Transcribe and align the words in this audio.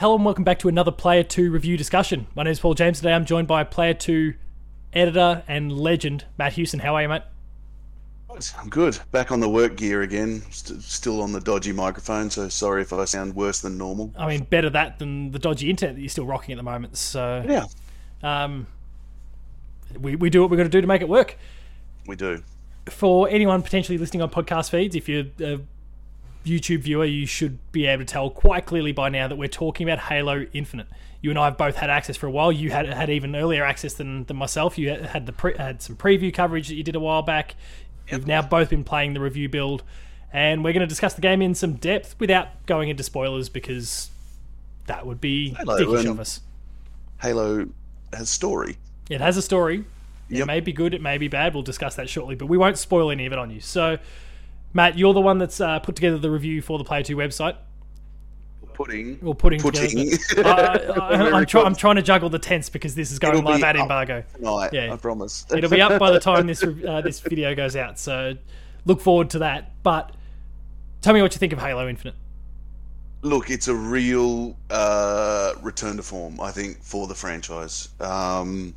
Hello 0.00 0.14
and 0.14 0.24
welcome 0.24 0.44
back 0.44 0.58
to 0.60 0.68
another 0.68 0.90
Player 0.90 1.22
2 1.22 1.50
review 1.50 1.76
discussion. 1.76 2.26
My 2.34 2.42
name 2.42 2.52
is 2.52 2.58
Paul 2.58 2.72
James. 2.72 3.00
Today 3.00 3.12
I'm 3.12 3.26
joined 3.26 3.46
by 3.46 3.64
Player 3.64 3.92
2 3.92 4.32
editor 4.94 5.42
and 5.46 5.70
legend, 5.70 6.24
Matt 6.38 6.54
Houston. 6.54 6.80
How 6.80 6.94
are 6.94 7.02
you, 7.02 7.08
mate? 7.10 7.20
I'm 8.56 8.70
good. 8.70 8.98
Back 9.12 9.30
on 9.30 9.40
the 9.40 9.48
work 9.50 9.76
gear 9.76 10.00
again. 10.00 10.40
St- 10.50 10.80
still 10.80 11.20
on 11.20 11.32
the 11.32 11.40
dodgy 11.42 11.72
microphone, 11.72 12.30
so 12.30 12.48
sorry 12.48 12.80
if 12.80 12.94
I 12.94 13.04
sound 13.04 13.36
worse 13.36 13.60
than 13.60 13.76
normal. 13.76 14.10
I 14.16 14.26
mean, 14.26 14.44
better 14.44 14.70
that 14.70 14.98
than 14.98 15.32
the 15.32 15.38
dodgy 15.38 15.68
internet 15.68 15.96
that 15.96 16.00
you're 16.00 16.08
still 16.08 16.24
rocking 16.24 16.54
at 16.54 16.56
the 16.56 16.62
moment. 16.62 16.96
So, 16.96 17.44
Yeah, 17.46 17.66
um, 18.22 18.68
we, 20.00 20.16
we 20.16 20.30
do 20.30 20.40
what 20.40 20.50
we're 20.50 20.56
going 20.56 20.70
to 20.70 20.74
do 20.74 20.80
to 20.80 20.86
make 20.86 21.02
it 21.02 21.10
work. 21.10 21.36
we 22.06 22.16
do. 22.16 22.42
For 22.88 23.28
anyone 23.28 23.60
potentially 23.60 23.98
listening 23.98 24.22
on 24.22 24.30
podcast 24.30 24.70
feeds, 24.70 24.96
if 24.96 25.10
you're 25.10 25.26
a 25.40 25.60
YouTube 26.44 26.80
viewer, 26.80 27.04
you 27.04 27.26
should 27.26 27.58
be 27.72 27.86
able 27.86 28.04
to 28.04 28.12
tell 28.12 28.30
quite 28.30 28.66
clearly 28.66 28.92
by 28.92 29.08
now 29.08 29.28
that 29.28 29.36
we're 29.36 29.48
talking 29.48 29.88
about 29.88 29.98
Halo 29.98 30.46
Infinite. 30.52 30.86
You 31.20 31.30
and 31.30 31.38
I 31.38 31.46
have 31.46 31.58
both 31.58 31.76
had 31.76 31.90
access 31.90 32.16
for 32.16 32.26
a 32.26 32.30
while. 32.30 32.50
You 32.50 32.70
had 32.70 32.86
had 32.86 33.10
even 33.10 33.36
earlier 33.36 33.64
access 33.64 33.94
than, 33.94 34.24
than 34.24 34.36
myself. 34.36 34.78
You 34.78 34.90
had 34.90 35.26
the 35.26 35.32
pre, 35.32 35.54
had 35.56 35.82
some 35.82 35.96
preview 35.96 36.32
coverage 36.32 36.68
that 36.68 36.74
you 36.74 36.82
did 36.82 36.96
a 36.96 37.00
while 37.00 37.22
back. 37.22 37.56
We've 38.10 38.26
now 38.26 38.42
both 38.42 38.70
been 38.70 38.84
playing 38.84 39.14
the 39.14 39.20
review 39.20 39.48
build, 39.48 39.82
and 40.32 40.64
we're 40.64 40.72
going 40.72 40.80
to 40.80 40.86
discuss 40.86 41.14
the 41.14 41.20
game 41.20 41.42
in 41.42 41.54
some 41.54 41.74
depth 41.74 42.16
without 42.18 42.48
going 42.66 42.88
into 42.88 43.02
spoilers 43.02 43.48
because 43.48 44.10
that 44.86 45.06
would 45.06 45.20
be 45.20 45.50
Halo, 45.50 45.78
dickish 45.78 46.10
of 46.10 46.18
us. 46.18 46.40
Halo 47.20 47.68
has 48.12 48.30
story. 48.30 48.78
It 49.10 49.20
has 49.20 49.36
a 49.36 49.42
story. 49.42 49.84
It 50.30 50.46
may 50.46 50.60
be 50.60 50.72
good, 50.72 50.94
it 50.94 51.02
may 51.02 51.18
be 51.18 51.28
bad. 51.28 51.54
We'll 51.54 51.64
discuss 51.64 51.96
that 51.96 52.08
shortly, 52.08 52.36
but 52.36 52.46
we 52.46 52.56
won't 52.56 52.78
spoil 52.78 53.10
any 53.10 53.26
of 53.26 53.32
it 53.32 53.38
on 53.38 53.50
you. 53.50 53.60
So, 53.60 53.98
Matt, 54.72 54.96
you're 54.98 55.14
the 55.14 55.20
one 55.20 55.38
that's 55.38 55.60
uh, 55.60 55.78
put 55.80 55.96
together 55.96 56.18
the 56.18 56.30
review 56.30 56.62
for 56.62 56.78
the 56.78 56.84
Player 56.84 57.02
2 57.02 57.16
website. 57.16 57.56
Pudding. 58.74 59.18
Or 59.22 59.34
putting, 59.34 59.60
Pudding. 59.60 60.10
together. 60.10 60.16
Uh, 60.38 61.00
I, 61.02 61.30
I'm, 61.32 61.44
try, 61.44 61.62
I'm 61.62 61.74
trying 61.74 61.96
to 61.96 62.02
juggle 62.02 62.30
the 62.30 62.38
tense 62.38 62.70
because 62.70 62.94
this 62.94 63.10
is 63.12 63.18
going 63.18 63.36
It'll 63.36 63.50
live 63.50 63.62
at 63.62 63.76
embargo. 63.76 64.24
Tonight, 64.34 64.70
Yeah. 64.72 64.92
I 64.92 64.96
promise. 64.96 65.44
It'll 65.54 65.68
be 65.68 65.82
up 65.82 65.98
by 65.98 66.10
the 66.10 66.20
time 66.20 66.46
this 66.46 66.62
uh, 66.62 67.02
this 67.04 67.20
video 67.20 67.54
goes 67.54 67.76
out. 67.76 67.98
So, 67.98 68.34
look 68.86 69.00
forward 69.02 69.28
to 69.30 69.40
that. 69.40 69.72
But 69.82 70.14
tell 71.02 71.12
me 71.12 71.20
what 71.20 71.34
you 71.34 71.38
think 71.38 71.52
of 71.52 71.58
Halo 71.58 71.88
Infinite. 71.88 72.14
Look, 73.22 73.50
it's 73.50 73.68
a 73.68 73.74
real 73.74 74.56
uh, 74.70 75.52
return 75.60 75.96
to 75.98 76.02
form, 76.02 76.40
I 76.40 76.50
think, 76.50 76.82
for 76.82 77.06
the 77.06 77.14
franchise. 77.14 77.90
Um, 78.00 78.72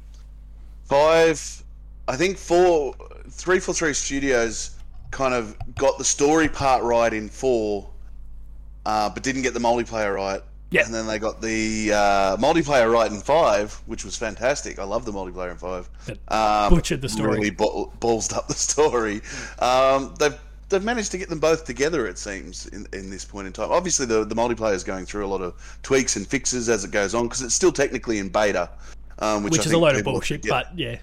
five, 0.83 1.63
I 2.09 2.17
think 2.17 2.37
four, 2.37 2.93
three 3.29 3.59
four 3.59 3.73
three 3.73 3.93
studios 3.93 4.71
kind 5.13 5.33
of 5.33 5.55
got 5.75 5.97
the 5.97 6.03
story 6.03 6.49
part 6.49 6.83
right 6.83 7.13
in 7.13 7.29
four, 7.29 7.89
uh, 8.85 9.09
but 9.09 9.23
didn't 9.23 9.43
get 9.43 9.53
the 9.53 9.59
multiplayer 9.59 10.13
right. 10.13 10.41
Yeah. 10.71 10.85
And 10.85 10.93
then 10.93 11.05
they 11.05 11.19
got 11.19 11.39
the 11.39 11.93
uh, 11.93 12.37
multiplayer 12.37 12.91
right 12.91 13.09
in 13.09 13.21
five, 13.21 13.73
which 13.85 14.03
was 14.03 14.17
fantastic. 14.17 14.79
I 14.79 14.83
love 14.83 15.05
the 15.05 15.11
multiplayer 15.13 15.51
in 15.51 15.57
five. 15.57 15.87
Um, 16.29 16.73
butchered 16.73 16.99
the 17.01 17.09
story. 17.09 17.37
Really 17.37 17.51
ball- 17.51 17.93
ballsed 17.99 18.35
up 18.35 18.47
the 18.47 18.55
story. 18.55 19.21
Um, 19.59 20.15
they've 20.19 20.37
they've 20.69 20.83
managed 20.83 21.11
to 21.11 21.19
get 21.19 21.29
them 21.29 21.39
both 21.39 21.65
together. 21.65 22.07
It 22.07 22.17
seems 22.17 22.65
in, 22.67 22.87
in 22.91 23.11
this 23.11 23.23
point 23.23 23.45
in 23.45 23.53
time. 23.53 23.71
Obviously, 23.71 24.07
the 24.07 24.25
the 24.25 24.35
multiplayer 24.35 24.73
is 24.73 24.83
going 24.83 25.05
through 25.05 25.25
a 25.25 25.29
lot 25.29 25.41
of 25.41 25.53
tweaks 25.83 26.15
and 26.15 26.27
fixes 26.27 26.69
as 26.69 26.83
it 26.83 26.89
goes 26.89 27.13
on 27.13 27.25
because 27.25 27.43
it's 27.43 27.53
still 27.53 27.71
technically 27.71 28.17
in 28.17 28.29
beta. 28.29 28.67
Um, 29.19 29.43
which 29.43 29.51
Which 29.51 29.67
is 29.67 29.73
a 29.73 29.77
load 29.77 29.95
of 29.95 30.03
bullshit, 30.03 30.47
but 30.47 30.75
yeah. 30.75 30.97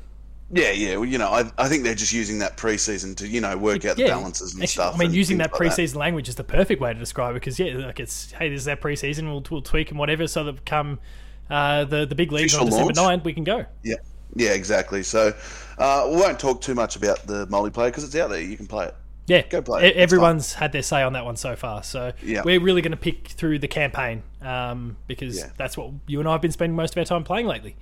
Yeah, 0.53 0.71
yeah. 0.71 0.97
Well, 0.97 1.05
you 1.07 1.19
know, 1.19 1.29
I, 1.31 1.51
I 1.59 1.69
think 1.69 1.85
they're 1.85 1.95
just 1.95 2.13
using 2.13 2.39
that 2.41 2.57
preseason 2.57 3.17
to 3.19 3.29
you 3.29 3.41
know 3.41 3.57
work 3.57 3.85
out 3.85 3.97
the 3.97 4.03
Yeah, 4.03 4.09
balances 4.09 4.55
and 4.55 4.63
actually, 4.63 4.73
stuff. 4.73 4.95
I 4.95 4.99
mean, 4.99 5.13
using 5.13 5.39
that 5.39 5.53
like 5.53 5.61
preseason 5.61 5.97
language 5.97 6.29
is 6.29 6.35
the 6.35 6.45
perfect 6.45 6.81
way 6.81 6.93
to 6.93 6.99
describe 6.99 7.33
it 7.33 7.41
because 7.41 7.59
yeah, 7.59 7.75
like 7.77 8.01
it's 8.01 8.33
hey, 8.33 8.49
this 8.49 8.63
is 8.63 8.69
our 8.69 8.77
preseason. 8.77 9.25
We'll, 9.25 9.45
we'll 9.51 9.63
tweak 9.63 9.91
and 9.91 9.99
whatever, 9.99 10.27
so 10.27 10.45
that 10.45 10.65
come 10.67 10.99
uh, 11.49 11.85
the 11.85 12.07
the 12.07 12.15
big 12.15 12.33
leagues 12.33 12.55
on 12.55 12.63
Official 12.69 12.89
December 12.89 13.01
launch. 13.03 13.21
9th, 13.23 13.25
we 13.25 13.33
can 13.33 13.45
go. 13.45 13.65
Yeah, 13.83 13.97
yeah, 14.35 14.51
exactly. 14.51 15.03
So 15.03 15.35
uh, 15.79 16.07
we 16.11 16.17
won't 16.17 16.39
talk 16.41 16.61
too 16.61 16.75
much 16.75 16.97
about 16.97 17.27
the 17.27 17.47
multiplayer 17.47 17.87
because 17.87 18.05
it's 18.05 18.17
out 18.17 18.31
there. 18.31 18.41
You 18.41 18.57
can 18.57 18.67
play 18.67 18.87
it. 18.87 18.95
Yeah, 19.27 19.43
Go 19.43 19.63
play 19.63 19.87
it. 19.87 19.97
Everyone's 19.97 20.55
had 20.55 20.73
their 20.73 20.83
say 20.83 21.03
on 21.03 21.13
that 21.13 21.25
one 21.25 21.37
so 21.37 21.55
far, 21.55 21.85
so 21.85 22.13
Yeah. 22.21 22.43
we're 22.45 22.59
really 22.61 22.83
going 22.83 22.91
to 22.91 22.97
pick 22.97 23.29
through 23.29 23.61
the 23.61 23.69
campaign 23.69 24.25
um, 24.43 24.97
because 25.07 25.39
Yeah. 25.39 25.51
that's 25.57 25.77
what 25.77 25.93
you 26.09 26.19
and 26.19 26.29
I 26.29 26.33
have 26.33 26.41
been 26.41 26.51
spending 26.51 26.75
most 26.75 26.95
of 26.95 26.99
our 26.99 27.05
time 27.05 27.23
playing 27.23 27.47
lately. 27.47 27.77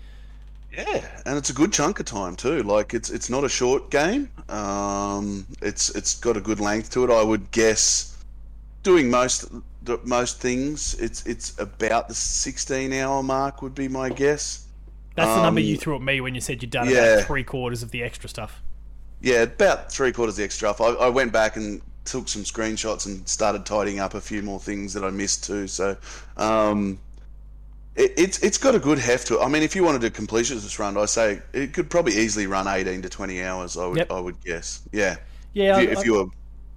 Yeah, 0.73 1.05
and 1.25 1.37
it's 1.39 1.51
a 1.51 1.55
good 1.55 1.73
chunk 1.73 1.99
of 1.99 2.07
time 2.07 2.37
too. 2.37 2.63
Like 2.63 2.95
it's 2.95 3.11
it's 3.11 3.31
not 3.31 3.43
a 3.45 3.49
short 3.49 3.91
game. 3.91 4.31
Um, 4.49 5.47
it's 5.63 5.91
it's 5.91 6.19
got 6.19 6.37
a 6.37 6.41
good 6.41 6.61
length 6.61 6.91
to 6.91 7.05
it. 7.05 7.11
I 7.11 7.23
would 7.23 7.51
guess 7.51 8.17
doing 8.83 9.11
most 9.11 9.47
the- 9.83 10.01
most 10.05 10.41
things. 10.41 10.95
It's 11.01 11.25
it's 11.27 11.59
about 11.59 12.09
the 12.09 12.15
sixteen 12.15 12.93
hour 12.93 13.23
mark 13.23 13.63
would 13.63 13.75
be 13.75 13.89
my 13.89 14.11
guess. 14.11 14.67
That's 15.17 15.31
the 15.35 15.43
number 15.43 15.61
Um, 15.61 15.67
you 15.67 15.77
threw 15.77 15.97
at 15.97 16.03
me 16.03 16.21
when 16.21 16.35
you 16.35 16.41
said 16.41 16.63
you'd 16.63 16.71
done 16.71 16.89
yeah. 16.89 17.15
about 17.15 17.27
three 17.27 17.43
quarters 17.43 17.83
of 17.83 17.91
the 17.91 18.03
extra 18.05 18.29
stuff. 18.29 18.63
Yeah, 19.21 19.43
about 19.43 19.91
three 19.91 20.13
quarters 20.13 20.35
of 20.35 20.39
the 20.39 20.45
extra. 20.45 20.73
stuff. 20.73 20.81
I, 20.81 21.07
I 21.07 21.09
went 21.09 21.33
back 21.33 21.57
and 21.57 21.83
took 22.05 22.29
some 22.29 22.43
screenshots 22.43 23.05
and 23.07 23.29
started 23.29 23.67
tidying 23.67 23.99
up 23.99 24.15
a 24.15 24.21
few 24.21 24.43
more 24.43 24.61
things 24.61 24.95
that 24.95 25.03
I 25.03 25.11
missed 25.11 25.43
too. 25.45 25.67
So, 25.67 25.97
um, 26.37 27.01
it, 27.99 28.13
it's 28.17 28.39
it's 28.43 28.57
got 28.59 28.75
a 28.75 28.79
good 28.79 28.99
heft 28.99 29.27
to 29.29 29.39
it. 29.39 29.43
I 29.45 29.49
mean, 29.49 29.63
if 29.63 29.77
you 29.77 29.85
wanted 29.85 30.01
to 30.03 30.11
complete 30.11 30.49
this 30.49 30.79
run, 30.79 30.97
I 30.97 31.05
say 31.05 31.43
it 31.53 31.75
could 31.75 31.91
probably 31.91 32.15
easily 32.17 32.47
run 32.47 32.67
eighteen 32.67 33.03
to 33.03 33.09
twenty 33.09 33.43
hours. 33.43 33.77
I 33.77 33.87
would 33.87 33.99
Yep. 33.99 34.13
I 34.13 34.21
would 34.21 34.43
guess. 34.45 34.81
Yeah, 34.93 35.17
Yeah, 35.53 35.79
if 35.79 35.83
you, 35.83 35.89
I- 35.89 36.01
if 36.01 36.07
you 36.07 36.15
were 36.15 36.27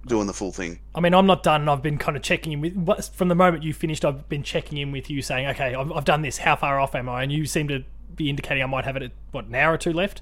doing 0.06 0.26
the 0.26 0.32
full 0.32 0.50
thing. 0.50 0.80
I 0.96 1.00
mean, 1.00 1.14
I'm 1.14 1.26
not 1.26 1.44
done. 1.44 1.68
I've 1.68 1.80
been 1.82 1.96
kind 1.96 2.16
of 2.16 2.24
checking 2.24 2.52
in 2.52 2.60
with 2.84 3.08
from 3.14 3.28
the 3.28 3.36
moment 3.36 3.62
you 3.62 3.72
finished. 3.72 4.04
I've 4.04 4.28
been 4.28 4.42
checking 4.42 4.78
in 4.78 4.90
with 4.92 5.08
you, 5.08 5.22
saying, 5.22 5.46
"Okay, 5.48 5.74
I've, 5.74 5.92
I've 5.92 6.04
done 6.04 6.22
this. 6.22 6.38
How 6.38 6.56
far 6.56 6.80
off 6.80 6.94
am 6.96 7.08
I?" 7.08 7.22
And 7.22 7.30
you 7.30 7.46
seem 7.46 7.68
to 7.68 7.84
be 8.16 8.28
indicating 8.28 8.62
I 8.62 8.66
might 8.66 8.84
have 8.84 8.96
it 8.96 9.02
at 9.04 9.12
what 9.30 9.44
an 9.46 9.54
hour 9.54 9.74
or 9.74 9.78
two 9.78 9.92
left. 9.92 10.20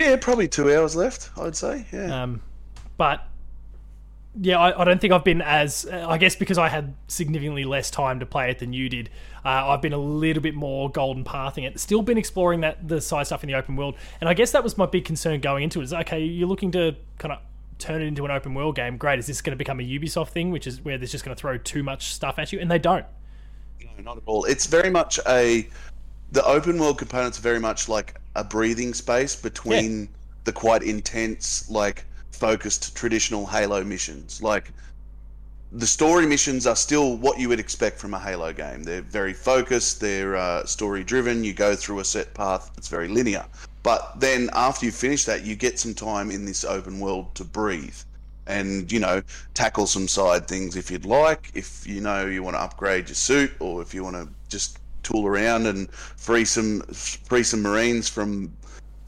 Yeah, 0.00 0.16
probably 0.16 0.48
two 0.48 0.74
hours 0.74 0.96
left. 0.96 1.30
I'd 1.38 1.54
say. 1.54 1.86
Yeah. 1.92 2.22
Um, 2.22 2.40
but 2.96 3.28
yeah, 4.40 4.58
I, 4.58 4.80
I 4.80 4.84
don't 4.84 5.00
think 5.00 5.12
I've 5.12 5.24
been 5.24 5.40
as. 5.42 5.86
uh, 5.86 6.06
I 6.08 6.18
guess 6.18 6.34
because 6.34 6.58
I 6.58 6.68
had 6.68 6.94
significantly 7.08 7.64
less 7.64 7.90
time 7.90 8.20
to 8.20 8.26
play 8.26 8.50
it 8.50 8.58
than 8.58 8.72
you 8.72 8.88
did. 8.88 9.10
Uh, 9.44 9.68
I've 9.68 9.82
been 9.82 9.92
a 9.92 9.98
little 9.98 10.42
bit 10.42 10.54
more 10.54 10.90
golden 10.90 11.24
pathing 11.24 11.64
it. 11.64 11.78
Still 11.78 12.02
been 12.02 12.18
exploring 12.18 12.60
that 12.62 12.88
the 12.88 13.00
side 13.00 13.26
stuff 13.26 13.44
in 13.44 13.48
the 13.48 13.54
open 13.54 13.76
world, 13.76 13.96
and 14.20 14.28
I 14.28 14.34
guess 14.34 14.50
that 14.52 14.64
was 14.64 14.76
my 14.76 14.86
big 14.86 15.04
concern 15.04 15.40
going 15.40 15.62
into 15.62 15.80
it. 15.80 15.84
Is 15.84 15.94
okay, 15.94 16.24
you're 16.24 16.48
looking 16.48 16.72
to 16.72 16.96
kind 17.18 17.32
of 17.32 17.38
turn 17.78 18.02
it 18.02 18.06
into 18.06 18.24
an 18.24 18.30
open 18.30 18.54
world 18.54 18.74
game. 18.74 18.96
Great, 18.96 19.18
is 19.18 19.26
this 19.26 19.40
going 19.40 19.52
to 19.52 19.56
become 19.56 19.78
a 19.80 19.82
Ubisoft 19.82 20.30
thing, 20.30 20.50
which 20.50 20.66
is 20.66 20.80
where 20.84 20.98
they're 20.98 21.06
just 21.06 21.24
going 21.24 21.36
to 21.36 21.40
throw 21.40 21.56
too 21.58 21.82
much 21.82 22.14
stuff 22.14 22.38
at 22.38 22.52
you? 22.52 22.58
And 22.58 22.70
they 22.70 22.78
don't. 22.78 23.06
No, 23.84 24.02
not 24.02 24.16
at 24.16 24.22
all. 24.26 24.44
It's 24.44 24.66
very 24.66 24.90
much 24.90 25.20
a 25.28 25.68
the 26.32 26.44
open 26.44 26.78
world 26.78 26.98
components 26.98 27.38
are 27.38 27.42
very 27.42 27.60
much 27.60 27.88
like 27.88 28.20
a 28.34 28.42
breathing 28.42 28.94
space 28.94 29.36
between 29.36 30.08
the 30.42 30.52
quite 30.52 30.82
intense, 30.82 31.70
like 31.70 32.04
focused 32.34 32.96
traditional 32.96 33.46
Halo 33.46 33.84
missions. 33.84 34.42
Like 34.42 34.72
the 35.72 35.86
story 35.86 36.26
missions 36.26 36.66
are 36.66 36.76
still 36.76 37.16
what 37.16 37.38
you 37.38 37.48
would 37.48 37.60
expect 37.60 37.98
from 37.98 38.14
a 38.14 38.18
Halo 38.18 38.52
game. 38.52 38.84
They're 38.84 39.02
very 39.02 39.32
focused. 39.32 40.00
They're 40.00 40.36
uh, 40.36 40.64
story 40.66 41.02
driven. 41.02 41.44
You 41.44 41.52
go 41.52 41.74
through 41.74 42.00
a 42.00 42.04
set 42.04 42.32
path. 42.34 42.70
It's 42.76 42.88
very 42.88 43.08
linear. 43.08 43.44
But 43.82 44.20
then 44.20 44.50
after 44.52 44.86
you 44.86 44.92
finish 44.92 45.24
that, 45.24 45.44
you 45.44 45.56
get 45.56 45.78
some 45.78 45.94
time 45.94 46.30
in 46.30 46.44
this 46.44 46.64
open 46.64 47.00
world 47.00 47.34
to 47.34 47.44
breathe 47.44 47.96
and 48.46 48.92
you 48.92 49.00
know 49.00 49.22
tackle 49.54 49.86
some 49.86 50.06
side 50.06 50.46
things 50.46 50.76
if 50.76 50.90
you'd 50.90 51.06
like 51.06 51.50
if 51.54 51.86
you 51.86 52.00
know 52.00 52.26
you 52.26 52.42
want 52.42 52.54
to 52.54 52.60
upgrade 52.60 53.08
your 53.08 53.14
suit 53.14 53.50
or 53.58 53.80
if 53.80 53.94
you 53.94 54.04
want 54.04 54.14
to 54.14 54.28
just 54.50 54.78
tool 55.02 55.26
around 55.26 55.66
and 55.66 55.90
free 55.90 56.44
some 56.44 56.80
free 56.82 57.42
some 57.42 57.62
marines 57.62 58.08
from 58.08 58.54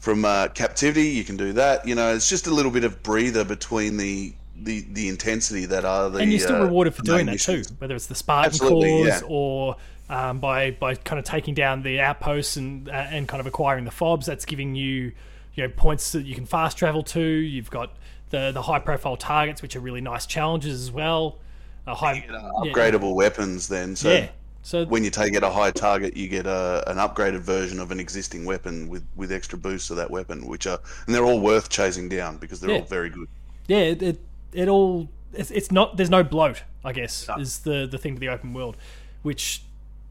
from 0.07 0.23
uh, 0.23 0.47
captivity 0.47 1.09
you 1.09 1.25
can 1.25 1.35
do 1.35 1.51
that 1.51 1.85
you 1.85 1.93
know 1.93 2.15
it's 2.15 2.29
just 2.29 2.47
a 2.47 2.49
little 2.49 2.71
bit 2.71 2.85
of 2.85 3.03
breather 3.03 3.43
between 3.43 3.97
the 3.97 4.33
the, 4.55 4.85
the 4.93 5.09
intensity 5.09 5.65
that 5.65 5.83
are 5.83 6.09
the 6.09 6.19
and 6.19 6.31
you're 6.31 6.39
still 6.39 6.55
uh, 6.61 6.63
rewarded 6.63 6.95
for 6.95 7.03
doing 7.03 7.25
that 7.25 7.39
too, 7.39 7.61
whether 7.79 7.93
it's 7.93 8.07
the 8.07 8.15
Spartan 8.15 8.51
Absolutely, 8.51 8.89
cores 8.89 9.21
yeah. 9.21 9.27
or 9.27 9.75
um, 10.09 10.39
by 10.39 10.71
by 10.71 10.95
kind 10.95 11.19
of 11.19 11.25
taking 11.25 11.53
down 11.53 11.83
the 11.83 11.99
outposts 11.99 12.55
and 12.55 12.89
uh, 12.89 12.93
and 12.93 13.27
kind 13.27 13.41
of 13.41 13.47
acquiring 13.47 13.85
the 13.85 13.91
fobs. 13.91 14.25
That's 14.25 14.45
giving 14.45 14.75
you 14.75 15.11
you 15.53 15.63
know 15.63 15.69
points 15.75 16.13
that 16.13 16.25
you 16.25 16.35
can 16.35 16.45
fast 16.45 16.77
travel 16.77 17.03
to. 17.03 17.21
You've 17.21 17.69
got 17.69 17.95
the 18.29 18.51
the 18.51 18.61
high 18.61 18.79
profile 18.79 19.17
targets, 19.17 19.61
which 19.61 19.75
are 19.75 19.81
really 19.81 20.01
nice 20.01 20.25
challenges 20.25 20.81
as 20.81 20.91
well. 20.91 21.37
A 21.85 21.93
high 21.93 22.25
Uh, 22.29 22.63
upgradable 22.63 23.13
weapons 23.13 23.67
then 23.67 23.95
so 23.95 24.11
yeah. 24.11 24.29
So 24.67 24.83
when 24.85 25.05
you 25.05 25.09
take 25.09 25.33
it 25.33 25.43
a 25.43 25.49
high 25.49 25.71
target, 25.71 26.17
you 26.17 26.27
get 26.27 26.45
a, 26.45 26.83
an 26.87 26.97
upgraded 26.97 27.39
version 27.39 27.79
of 27.79 27.89
an 27.91 28.01
existing 28.01 28.43
weapon 28.43 28.89
with, 28.89 29.05
with 29.15 29.31
extra 29.31 29.57
boosts 29.57 29.89
of 29.91 29.95
that 29.95 30.11
weapon, 30.11 30.45
which 30.45 30.67
are 30.67 30.77
and 31.05 31.15
they're 31.15 31.23
all 31.23 31.39
worth 31.39 31.69
chasing 31.69 32.09
down 32.09 32.35
because 32.37 32.59
they're 32.59 32.71
Yeah. 32.71 32.79
all 32.79 32.85
very 32.85 33.09
good. 33.09 33.29
yeah, 33.67 33.77
it 33.77 34.01
it, 34.01 34.19
it 34.51 34.67
all 34.67 35.07
it's, 35.31 35.51
it's 35.51 35.71
not 35.71 35.95
there's 35.95 36.09
no 36.09 36.21
bloat. 36.21 36.63
I 36.83 36.91
guess 36.91 37.29
is 37.39 37.59
the 37.59 37.87
the 37.89 37.97
thing 37.97 38.15
to 38.15 38.19
the 38.19 38.27
open 38.27 38.53
world, 38.53 38.75
which 39.21 39.61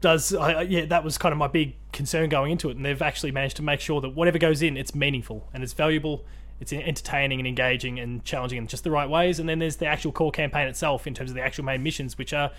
does 0.01 0.33
I, 0.33 0.53
I- 0.53 0.61
yeah 0.63 0.85
that 0.85 1.03
was 1.03 1.19
kind 1.19 1.33
of 1.33 1.37
my 1.37 1.47
big 1.47 1.75
concern 1.91 2.27
going 2.27 2.51
into 2.51 2.69
it, 2.71 2.77
and 2.77 2.83
they've 2.83 2.99
actually 2.99 3.31
managed 3.31 3.57
to 3.57 3.63
make 3.63 3.79
sure 3.79 4.01
that 4.01 4.09
whatever 4.09 4.39
goes 4.39 4.63
in, 4.63 4.75
it's 4.75 4.95
meaningful 4.95 5.47
and 5.53 5.61
it's 5.63 5.73
valuable. 5.73 6.25
It's 6.59 6.73
entertaining 6.73 7.39
and 7.39 7.47
engaging 7.47 7.99
and 7.99 8.25
challenging 8.25 8.57
in 8.57 8.65
just 8.65 8.83
the 8.83 8.89
right 8.89 9.07
ways. 9.07 9.37
And 9.39 9.47
then 9.47 9.59
there's 9.59 9.75
the 9.75 9.85
actual 9.85 10.11
core 10.11 10.31
campaign 10.31 10.67
itself 10.67 11.05
in 11.05 11.13
terms 11.13 11.29
of 11.29 11.35
the 11.35 11.43
actual 11.43 11.63
main 11.65 11.83
missions, 11.83 12.17
which 12.17 12.33
are 12.33 12.49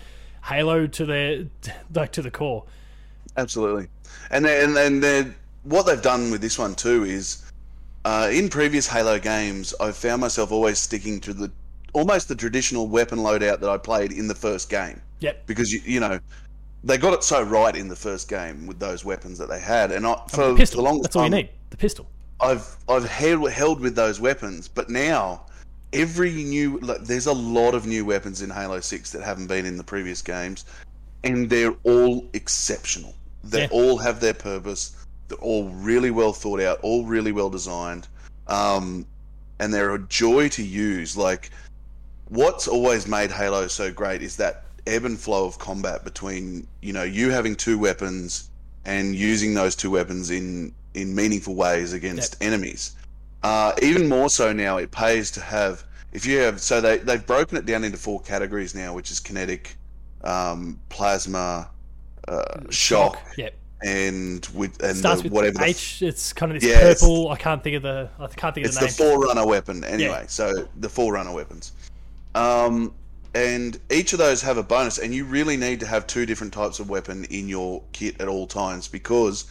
Halo 0.43 0.87
to 0.87 1.05
their 1.05 1.45
like 1.93 2.11
to 2.13 2.21
the 2.21 2.31
core. 2.31 2.65
Absolutely, 3.37 3.87
and 4.31 4.43
then, 4.45 4.77
and 4.77 5.03
then 5.03 5.35
what 5.63 5.85
they've 5.85 6.01
done 6.01 6.31
with 6.31 6.41
this 6.41 6.57
one 6.57 6.75
too 6.75 7.03
is, 7.03 7.45
uh, 8.05 8.29
in 8.31 8.49
previous 8.49 8.87
Halo 8.87 9.19
games, 9.19 9.73
I've 9.79 9.95
found 9.97 10.21
myself 10.21 10.51
always 10.51 10.79
sticking 10.79 11.19
to 11.21 11.33
the 11.33 11.51
almost 11.93 12.27
the 12.27 12.35
traditional 12.35 12.87
weapon 12.87 13.19
loadout 13.19 13.59
that 13.59 13.69
I 13.69 13.77
played 13.77 14.11
in 14.11 14.27
the 14.27 14.35
first 14.35 14.69
game. 14.69 15.01
Yep. 15.19 15.47
Because 15.47 15.71
you 15.71 15.81
you 15.85 15.99
know 15.99 16.19
they 16.83 16.97
got 16.97 17.13
it 17.13 17.23
so 17.23 17.41
right 17.41 17.75
in 17.75 17.87
the 17.87 17.95
first 17.95 18.29
game 18.29 18.65
with 18.65 18.79
those 18.79 19.03
weapons 19.03 19.37
that 19.37 19.49
they 19.49 19.59
had, 19.59 19.91
and 19.91 20.05
I, 20.05 20.21
for 20.29 20.43
I 20.43 20.45
mean, 20.45 20.55
the 20.55 20.59
pistol. 20.59 20.77
the 20.77 20.83
longest 20.83 21.03
That's 21.03 21.15
all 21.15 21.23
you 21.25 21.29
need. 21.29 21.49
The 21.69 21.77
pistol. 21.77 22.07
I've 22.41 22.75
I've 22.87 23.05
held, 23.05 23.51
held 23.51 23.81
with 23.81 23.95
those 23.95 24.19
weapons, 24.19 24.67
but 24.67 24.89
now 24.89 25.45
every 25.93 26.31
new 26.31 26.79
like, 26.79 27.03
there's 27.03 27.27
a 27.27 27.33
lot 27.33 27.73
of 27.73 27.85
new 27.85 28.05
weapons 28.05 28.41
in 28.41 28.49
Halo 28.49 28.79
Six 28.79 29.11
that 29.11 29.21
haven't 29.21 29.47
been 29.47 29.65
in 29.65 29.77
the 29.77 29.83
previous 29.83 30.21
games, 30.21 30.65
and 31.23 31.49
they're 31.49 31.75
all 31.83 32.25
exceptional. 32.33 33.13
They 33.43 33.61
Yeah. 33.63 33.67
all 33.71 33.97
have 33.97 34.19
their 34.19 34.33
purpose. 34.33 34.91
They're 35.27 35.37
all 35.39 35.69
really 35.69 36.11
well 36.11 36.33
thought 36.33 36.59
out, 36.59 36.79
all 36.81 37.05
really 37.05 37.31
well 37.31 37.49
designed, 37.49 38.07
um, 38.47 39.05
and 39.59 39.73
they're 39.73 39.93
a 39.95 39.99
joy 39.99 40.49
to 40.49 40.63
use. 40.63 41.15
Like 41.17 41.51
what's 42.29 42.67
always 42.67 43.07
made 43.07 43.31
Halo 43.31 43.67
so 43.67 43.91
great 43.91 44.21
is 44.21 44.35
that 44.37 44.63
ebb 44.87 45.05
and 45.05 45.19
flow 45.19 45.45
of 45.45 45.59
combat 45.59 46.03
between 46.03 46.67
you 46.81 46.93
know 46.93 47.03
you 47.03 47.31
having 47.31 47.55
two 47.55 47.77
weapons 47.77 48.49
and 48.85 49.15
using 49.15 49.53
those 49.53 49.75
two 49.75 49.91
weapons 49.91 50.29
in 50.29 50.73
in 50.93 51.13
meaningful 51.13 51.55
ways 51.55 51.93
against 51.93 52.35
enemies. 52.41 52.91
Uh, 53.43 53.73
even 53.81 54.07
more 54.09 54.29
so 54.29 54.51
now, 54.51 54.77
it 54.77 54.91
pays 54.91 55.31
to 55.31 55.41
have 55.41 55.83
if 56.11 56.25
you 56.25 56.37
have 56.39 56.59
so 56.59 56.81
they 56.81 56.97
they've 56.97 57.25
broken 57.25 57.57
it 57.57 57.65
down 57.65 57.83
into 57.83 57.97
four 57.97 58.19
categories 58.21 58.75
now, 58.75 58.93
which 58.93 59.11
is 59.11 59.19
kinetic, 59.19 59.75
um, 60.23 60.79
plasma, 60.89 61.69
uh, 62.27 62.59
shock, 62.69 63.21
Yep. 63.37 63.53
and 63.83 64.45
with 64.53 64.81
and 64.83 64.97
Starts 64.97 65.21
the, 65.21 65.25
with 65.27 65.33
whatever 65.33 65.59
the 65.59 65.65
H. 65.65 66.01
It's 66.01 66.33
kind 66.33 66.51
of 66.53 66.59
this 66.59 66.69
Yeah, 66.69 66.81
purple. 66.81 67.29
I 67.29 67.37
can't 67.37 67.63
think 67.63 67.77
of 67.77 67.83
the. 67.83 68.09
I 68.19 68.27
can't 68.27 68.53
think 68.53 68.65
of 68.65 68.71
it's 68.71 68.79
the 68.79 68.87
the 68.87 69.03
name. 69.03 69.19
forerunner 69.19 69.45
weapon 69.45 69.83
anyway. 69.83 70.25
So 70.27 70.67
the 70.77 70.89
forerunner 70.89 71.33
weapons, 71.33 71.71
um, 72.35 72.93
and 73.35 73.79
each 73.91 74.11
of 74.13 74.19
those 74.19 74.41
have 74.41 74.57
a 74.57 74.63
bonus, 74.63 74.97
and 74.97 75.13
you 75.13 75.23
really 75.23 75.55
need 75.55 75.79
to 75.79 75.85
have 75.85 76.07
two 76.07 76.25
different 76.25 76.51
types 76.51 76.79
of 76.79 76.89
weapon 76.89 77.23
in 77.25 77.47
your 77.47 77.83
kit 77.93 78.19
at 78.19 78.27
all 78.27 78.47
times 78.47 78.87
because 78.87 79.45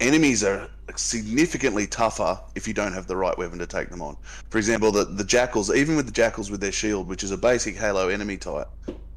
enemies 0.00 0.44
are 0.44 0.68
significantly 0.94 1.86
tougher 1.86 2.38
if 2.54 2.68
you 2.68 2.74
don't 2.74 2.92
have 2.92 3.06
the 3.06 3.16
right 3.16 3.36
weapon 3.36 3.58
to 3.58 3.66
take 3.66 3.90
them 3.90 4.02
on. 4.02 4.16
For 4.50 4.58
example, 4.58 4.92
the 4.92 5.04
the 5.04 5.24
jackals, 5.24 5.74
even 5.74 5.96
with 5.96 6.06
the 6.06 6.12
jackals 6.12 6.50
with 6.50 6.60
their 6.60 6.72
shield, 6.72 7.08
which 7.08 7.24
is 7.24 7.30
a 7.30 7.38
basic 7.38 7.76
Halo 7.76 8.08
enemy 8.08 8.36
type, 8.36 8.68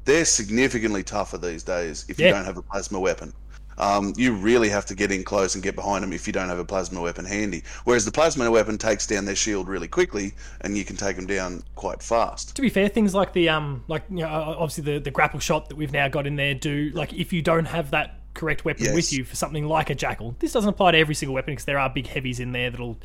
they're 0.04 0.24
significantly 0.24 1.02
tougher 1.02 1.38
these 1.38 1.62
days 1.62 2.04
if 2.08 2.18
you 2.18 2.28
don't 2.28 2.44
have 2.44 2.56
a 2.56 2.62
plasma 2.62 2.98
weapon. 2.98 3.32
Um, 3.78 4.12
you 4.14 4.34
really 4.34 4.68
have 4.68 4.84
to 4.86 4.94
get 4.94 5.10
in 5.10 5.24
close 5.24 5.54
and 5.54 5.64
get 5.64 5.74
behind 5.74 6.02
them 6.02 6.12
if 6.12 6.26
you 6.26 6.34
don't 6.34 6.50
have 6.50 6.58
a 6.58 6.64
plasma 6.64 7.00
weapon 7.00 7.24
handy. 7.24 7.62
Whereas 7.84 8.04
the 8.04 8.12
plasma 8.12 8.50
weapon 8.50 8.76
takes 8.76 9.06
down 9.06 9.24
their 9.24 9.36
shield 9.36 9.68
really 9.68 9.88
quickly, 9.88 10.34
and 10.60 10.76
you 10.76 10.84
can 10.84 10.96
take 10.96 11.16
them 11.16 11.26
down 11.26 11.62
quite 11.76 12.02
fast. 12.02 12.54
to 12.56 12.62
be 12.62 12.68
fair, 12.68 12.88
things 12.88 13.14
like 13.14 13.32
the 13.32 13.48
um, 13.48 13.82
like 13.88 14.02
you 14.10 14.18
know, 14.18 14.28
obviously 14.28 14.84
the 14.84 14.98
the 15.00 15.10
grapple 15.10 15.40
shot 15.40 15.70
that 15.70 15.76
we've 15.76 15.92
now 15.92 16.08
got 16.08 16.26
in 16.26 16.36
there 16.36 16.54
do 16.54 16.90
like 16.92 17.14
if 17.14 17.32
you 17.32 17.40
don't 17.40 17.64
have 17.64 17.90
that 17.92 18.19
correct 18.40 18.64
weapon 18.64 18.84
Yes. 18.84 18.94
with 18.94 19.12
you 19.12 19.24
for 19.24 19.36
something 19.36 19.66
like 19.66 19.90
a 19.90 19.94
jackal, 19.94 20.34
this 20.38 20.52
doesn't 20.52 20.70
apply 20.70 20.92
to 20.92 20.98
every 20.98 21.14
single 21.14 21.34
weapon 21.34 21.52
because 21.52 21.64
there 21.66 21.78
are 21.78 21.90
big 21.90 22.06
heavies 22.06 22.40
in 22.40 22.52
there 22.52 22.70
that'll 22.70 22.98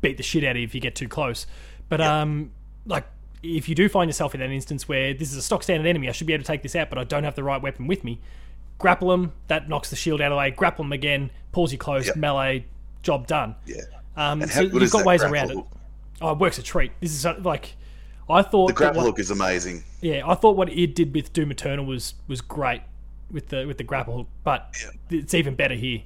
beat 0.00 0.16
the 0.16 0.22
shit 0.22 0.44
out 0.44 0.52
of 0.52 0.56
you 0.58 0.64
if 0.64 0.74
you 0.74 0.80
get 0.80 0.94
too 0.94 1.08
close. 1.08 1.46
But 1.88 2.00
um, 2.00 2.50
like 2.86 3.04
if 3.42 3.68
you 3.68 3.74
do 3.74 3.88
find 3.88 4.08
yourself 4.08 4.34
in 4.34 4.40
an 4.42 4.50
instance 4.50 4.88
where 4.88 5.14
this 5.14 5.30
is 5.30 5.36
a 5.36 5.42
stock 5.42 5.62
standard 5.62 5.88
enemy, 5.88 6.08
I 6.08 6.12
should 6.12 6.26
be 6.26 6.32
able 6.32 6.42
to 6.44 6.46
take 6.48 6.62
this 6.62 6.74
out, 6.74 6.88
but 6.90 6.98
I 6.98 7.04
don't 7.04 7.24
have 7.24 7.34
the 7.34 7.44
right 7.44 7.60
weapon 7.60 7.86
with 7.86 8.02
me. 8.04 8.20
Grapple 8.78 9.08
them, 9.08 9.32
that 9.48 9.68
knocks 9.68 9.90
the 9.90 9.96
shield 9.96 10.20
out 10.20 10.26
of 10.32 10.36
the 10.36 10.38
way. 10.38 10.50
Grapple 10.50 10.84
them 10.84 10.92
again, 10.92 11.30
pulls 11.52 11.72
you 11.72 11.78
close, 11.78 12.06
Yep. 12.08 12.16
melee, 12.16 12.64
job 13.02 13.26
done. 13.26 13.54
Yeah. 13.66 13.82
Um, 14.16 14.44
so 14.46 14.62
you've 14.62 14.90
got 14.90 15.04
ways 15.04 15.22
around 15.22 15.50
it. 15.52 15.58
Oh, 16.20 16.32
it 16.32 16.38
works 16.38 16.58
a 16.58 16.62
treat. 16.62 16.92
This 17.00 17.12
is 17.12 17.24
like 17.44 17.74
I 18.28 18.42
thought 18.42 18.68
The 18.68 18.72
grapple 18.74 19.02
what- 19.02 19.06
hook 19.06 19.18
is 19.20 19.30
amazing. 19.30 19.84
yeah, 20.00 20.22
I 20.26 20.34
thought 20.34 20.56
what 20.56 20.68
it 20.70 20.94
did 20.94 21.14
with 21.14 21.32
Doom 21.32 21.50
Eternal 21.50 21.84
was 21.84 22.14
was 22.26 22.40
great 22.40 22.82
with 23.30 23.48
the 23.48 23.66
with 23.66 23.78
the 23.78 23.84
grapple 23.84 24.18
hook, 24.18 24.28
but 24.44 24.76
it's 25.10 25.34
even 25.34 25.54
better 25.54 25.74
here. 25.74 26.02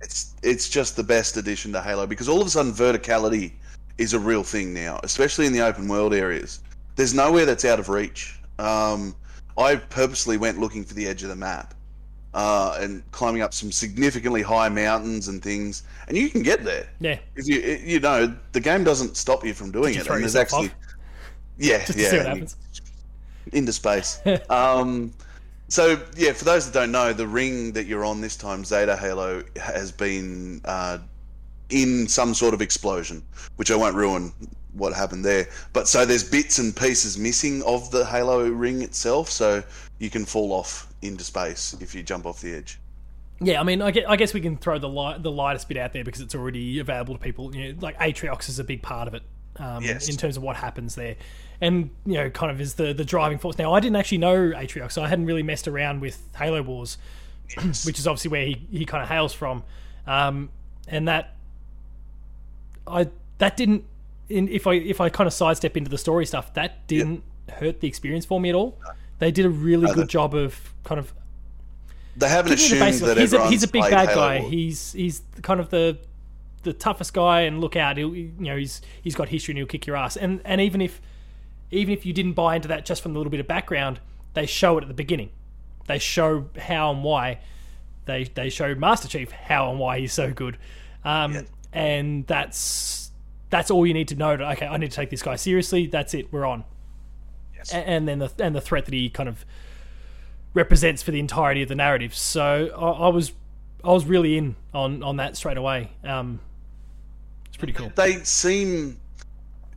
It's 0.00 0.34
it's 0.42 0.68
just 0.68 0.96
the 0.96 1.02
best 1.02 1.36
addition 1.36 1.72
to 1.72 1.80
Halo 1.80 2.06
because 2.06 2.28
all 2.28 2.40
of 2.40 2.46
a 2.46 2.50
sudden 2.50 2.72
verticality 2.72 3.52
is 3.98 4.12
a 4.12 4.18
real 4.18 4.42
thing 4.42 4.74
now, 4.74 5.00
especially 5.02 5.46
in 5.46 5.52
the 5.52 5.60
open 5.60 5.88
world 5.88 6.12
areas. 6.12 6.60
There's 6.96 7.14
nowhere 7.14 7.46
that's 7.46 7.64
out 7.64 7.78
of 7.78 7.88
reach. 7.88 8.38
Um, 8.58 9.14
I 9.58 9.76
purposely 9.76 10.36
went 10.36 10.58
looking 10.58 10.84
for 10.84 10.94
the 10.94 11.06
edge 11.06 11.22
of 11.22 11.28
the 11.30 11.36
map 11.36 11.74
uh, 12.34 12.76
and 12.80 13.02
climbing 13.12 13.40
up 13.40 13.54
some 13.54 13.72
significantly 13.72 14.42
high 14.42 14.68
mountains 14.68 15.28
and 15.28 15.42
things, 15.42 15.84
and 16.08 16.16
you 16.16 16.28
can 16.28 16.42
get 16.42 16.64
there. 16.64 16.86
Yeah, 17.00 17.18
If 17.34 17.48
you 17.48 17.60
you 17.82 18.00
know 18.00 18.34
the 18.52 18.60
game 18.60 18.84
doesn't 18.84 19.16
stop 19.16 19.44
you 19.44 19.54
from 19.54 19.70
doing 19.70 19.94
you 19.94 20.00
it, 20.00 20.08
and 20.08 20.22
there's 20.22 20.36
actually 20.36 20.66
off? 20.66 20.74
yeah 21.58 21.78
yeah 21.78 22.08
see 22.10 22.16
what 22.18 22.26
happens. 22.26 22.56
into 23.52 23.72
space. 23.72 24.20
um, 24.50 25.12
so 25.68 26.00
yeah, 26.16 26.32
for 26.32 26.44
those 26.44 26.70
that 26.70 26.78
don't 26.78 26.92
know, 26.92 27.12
the 27.12 27.26
ring 27.26 27.72
that 27.72 27.86
you're 27.86 28.04
on 28.04 28.20
this 28.20 28.36
time, 28.36 28.64
Zeta 28.64 28.96
Halo, 28.96 29.42
has 29.56 29.90
been 29.90 30.60
uh, 30.64 30.98
in 31.70 32.06
some 32.06 32.34
sort 32.34 32.54
of 32.54 32.62
explosion, 32.62 33.22
which 33.56 33.70
I 33.70 33.76
won't 33.76 33.96
ruin 33.96 34.32
what 34.72 34.92
happened 34.92 35.24
there. 35.24 35.48
But 35.72 35.88
so 35.88 36.04
there's 36.04 36.28
bits 36.28 36.58
and 36.58 36.74
pieces 36.76 37.18
missing 37.18 37.62
of 37.64 37.90
the 37.90 38.04
Halo 38.04 38.48
ring 38.48 38.82
itself, 38.82 39.30
so 39.30 39.62
you 39.98 40.10
can 40.10 40.24
fall 40.24 40.52
off 40.52 40.92
into 41.02 41.24
space 41.24 41.74
if 41.80 41.94
you 41.94 42.02
jump 42.02 42.26
off 42.26 42.40
the 42.40 42.54
edge. 42.54 42.78
Yeah, 43.40 43.60
I 43.60 43.64
mean, 43.64 43.82
I 43.82 43.90
guess, 43.90 44.32
we 44.32 44.40
can 44.40 44.56
throw 44.56 44.78
the 44.78 44.88
light, 44.88 45.22
the 45.22 45.30
lightest 45.30 45.68
bit 45.68 45.76
out 45.76 45.92
there 45.92 46.04
because 46.04 46.22
it's 46.22 46.34
already 46.34 46.78
available 46.78 47.14
to 47.14 47.20
people. 47.20 47.54
You 47.54 47.72
know, 47.72 47.78
like 47.82 47.98
Atriox 47.98 48.48
is 48.48 48.58
a 48.58 48.64
big 48.64 48.82
part 48.82 49.08
of 49.08 49.14
it 49.14 49.22
um, 49.58 49.82
Yes. 49.82 50.08
in 50.08 50.16
terms 50.16 50.36
of 50.36 50.42
what 50.42 50.56
happens 50.56 50.94
there, 50.94 51.16
and 51.60 51.90
you 52.04 52.14
know, 52.14 52.30
kind 52.30 52.50
of 52.52 52.60
is 52.60 52.74
the 52.74 52.92
the 52.92 53.04
driving 53.04 53.38
force. 53.38 53.58
Now, 53.58 53.72
I 53.72 53.80
didn't 53.80 53.96
actually 53.96 54.18
know 54.18 54.36
Atriox, 54.50 54.92
so 54.92 55.02
I 55.02 55.08
hadn't 55.08 55.26
really 55.26 55.42
messed 55.42 55.66
around 55.68 56.00
with 56.00 56.18
Halo 56.36 56.62
Wars, 56.62 56.98
which 57.84 57.98
is 57.98 58.06
obviously 58.06 58.30
where 58.30 58.44
he, 58.46 58.66
he 58.70 58.84
kind 58.84 59.02
of 59.02 59.08
hails 59.08 59.32
from, 59.32 59.62
um, 60.06 60.50
and 60.88 61.08
that 61.08 61.34
I 62.86 63.08
that 63.38 63.56
didn't. 63.56 63.84
In, 64.28 64.48
if 64.48 64.66
I 64.66 64.74
if 64.74 65.00
I 65.00 65.08
kind 65.08 65.26
of 65.28 65.32
sidestep 65.32 65.76
into 65.76 65.90
the 65.90 65.98
story 65.98 66.26
stuff, 66.26 66.52
that 66.54 66.86
didn't 66.88 67.22
hurt 67.48 67.80
the 67.80 67.86
experience 67.88 68.24
for 68.24 68.40
me 68.40 68.48
at 68.48 68.54
all. 68.56 68.76
They 69.18 69.30
did 69.30 69.46
a 69.46 69.50
really 69.50 69.92
good 69.94 70.08
job 70.08 70.34
of 70.34 70.74
kind 70.84 70.98
of 70.98 71.14
They 72.16 72.28
haven't 72.28 72.52
assumed 72.54 72.94
that 73.08 73.16
he's 73.16 73.32
a, 73.32 73.48
he's 73.48 73.62
a 73.62 73.68
big 73.68 73.82
bad 73.82 74.08
Halo 74.08 74.14
guy. 74.20 74.40
Wars. 74.40 74.52
He's 74.52 74.92
he's 74.92 75.22
kind 75.42 75.60
of 75.60 75.70
the 75.70 75.96
the 76.66 76.72
toughest 76.74 77.14
guy, 77.14 77.42
and 77.42 77.60
look 77.60 77.76
out, 77.76 77.96
he'll, 77.96 78.14
you 78.14 78.32
know 78.38 78.56
he's 78.56 78.82
he's 79.02 79.14
got 79.14 79.28
history 79.30 79.52
and 79.52 79.58
he'll 79.58 79.66
kick 79.66 79.86
your 79.86 79.96
ass. 79.96 80.16
And 80.16 80.40
and 80.44 80.60
even 80.60 80.80
if 80.80 81.00
even 81.70 81.92
if 81.94 82.04
you 82.06 82.12
didn't 82.12 82.34
buy 82.34 82.56
into 82.56 82.68
that 82.68 82.84
just 82.84 83.02
from 83.02 83.12
the 83.14 83.18
little 83.18 83.30
bit 83.30 83.40
of 83.40 83.46
background, 83.48 84.00
they 84.34 84.46
show 84.46 84.78
it 84.78 84.82
at 84.82 84.88
the 84.88 84.94
beginning. 84.94 85.30
They 85.86 85.98
show 85.98 86.46
how 86.58 86.90
and 86.92 87.02
why. 87.02 87.40
They 88.04 88.24
they 88.24 88.50
show 88.50 88.74
Master 88.74 89.08
Chief 89.08 89.30
how 89.30 89.70
and 89.70 89.78
why 89.80 89.98
he's 90.00 90.12
so 90.12 90.32
good, 90.32 90.58
um, 91.04 91.34
Yeah. 91.34 91.42
and 91.72 92.26
that's 92.26 93.10
that's 93.50 93.70
all 93.70 93.86
you 93.86 93.94
need 93.94 94.08
to 94.08 94.14
know. 94.16 94.36
To, 94.36 94.50
okay, 94.52 94.66
I 94.66 94.76
need 94.76 94.90
to 94.90 94.96
take 94.96 95.10
this 95.10 95.22
guy 95.22 95.36
seriously. 95.36 95.86
That's 95.86 96.14
it. 96.14 96.32
We're 96.32 96.44
on. 96.46 96.64
Yes. 97.56 97.72
A- 97.72 97.76
and 97.88 98.06
then 98.06 98.18
the 98.20 98.30
and 98.38 98.54
the 98.54 98.60
threat 98.60 98.84
that 98.84 98.94
he 98.94 99.08
kind 99.10 99.28
of 99.28 99.44
represents 100.54 101.02
for 101.02 101.10
the 101.10 101.20
entirety 101.20 101.62
of 101.62 101.68
the 101.68 101.74
narrative. 101.74 102.14
So 102.14 102.70
I, 102.76 103.06
I 103.06 103.08
was 103.08 103.32
I 103.84 103.90
was 103.90 104.04
really 104.04 104.36
in 104.36 104.56
on 104.72 105.02
on 105.02 105.16
that 105.16 105.36
straight 105.36 105.56
away. 105.56 105.90
Um, 106.04 106.40
it's 107.56 107.58
pretty 107.58 107.72
cool. 107.72 107.90
they 107.94 108.22
seem 108.24 108.98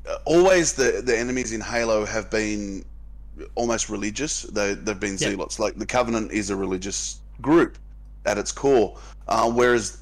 uh, 0.08 0.18
always 0.26 0.74
the 0.74 1.02
the 1.04 1.18
enemies 1.18 1.54
in 1.54 1.62
Halo 1.62 2.06
have 2.06 2.30
been 2.30 2.84
almost 3.56 3.90
religious. 3.90 4.42
They 4.44 4.74
they've 4.74 5.00
been 5.00 5.14
Yeah. 5.14 5.30
zealots. 5.30 5.60
Like 5.60 5.78
the 5.78 5.86
Covenant 5.86 6.32
is 6.32 6.50
a 6.50 6.56
religious 6.56 7.20
group 7.42 7.78
at 8.26 8.38
its 8.38 8.52
core, 8.52 8.98
uh, 9.30 9.50
whereas 9.50 10.00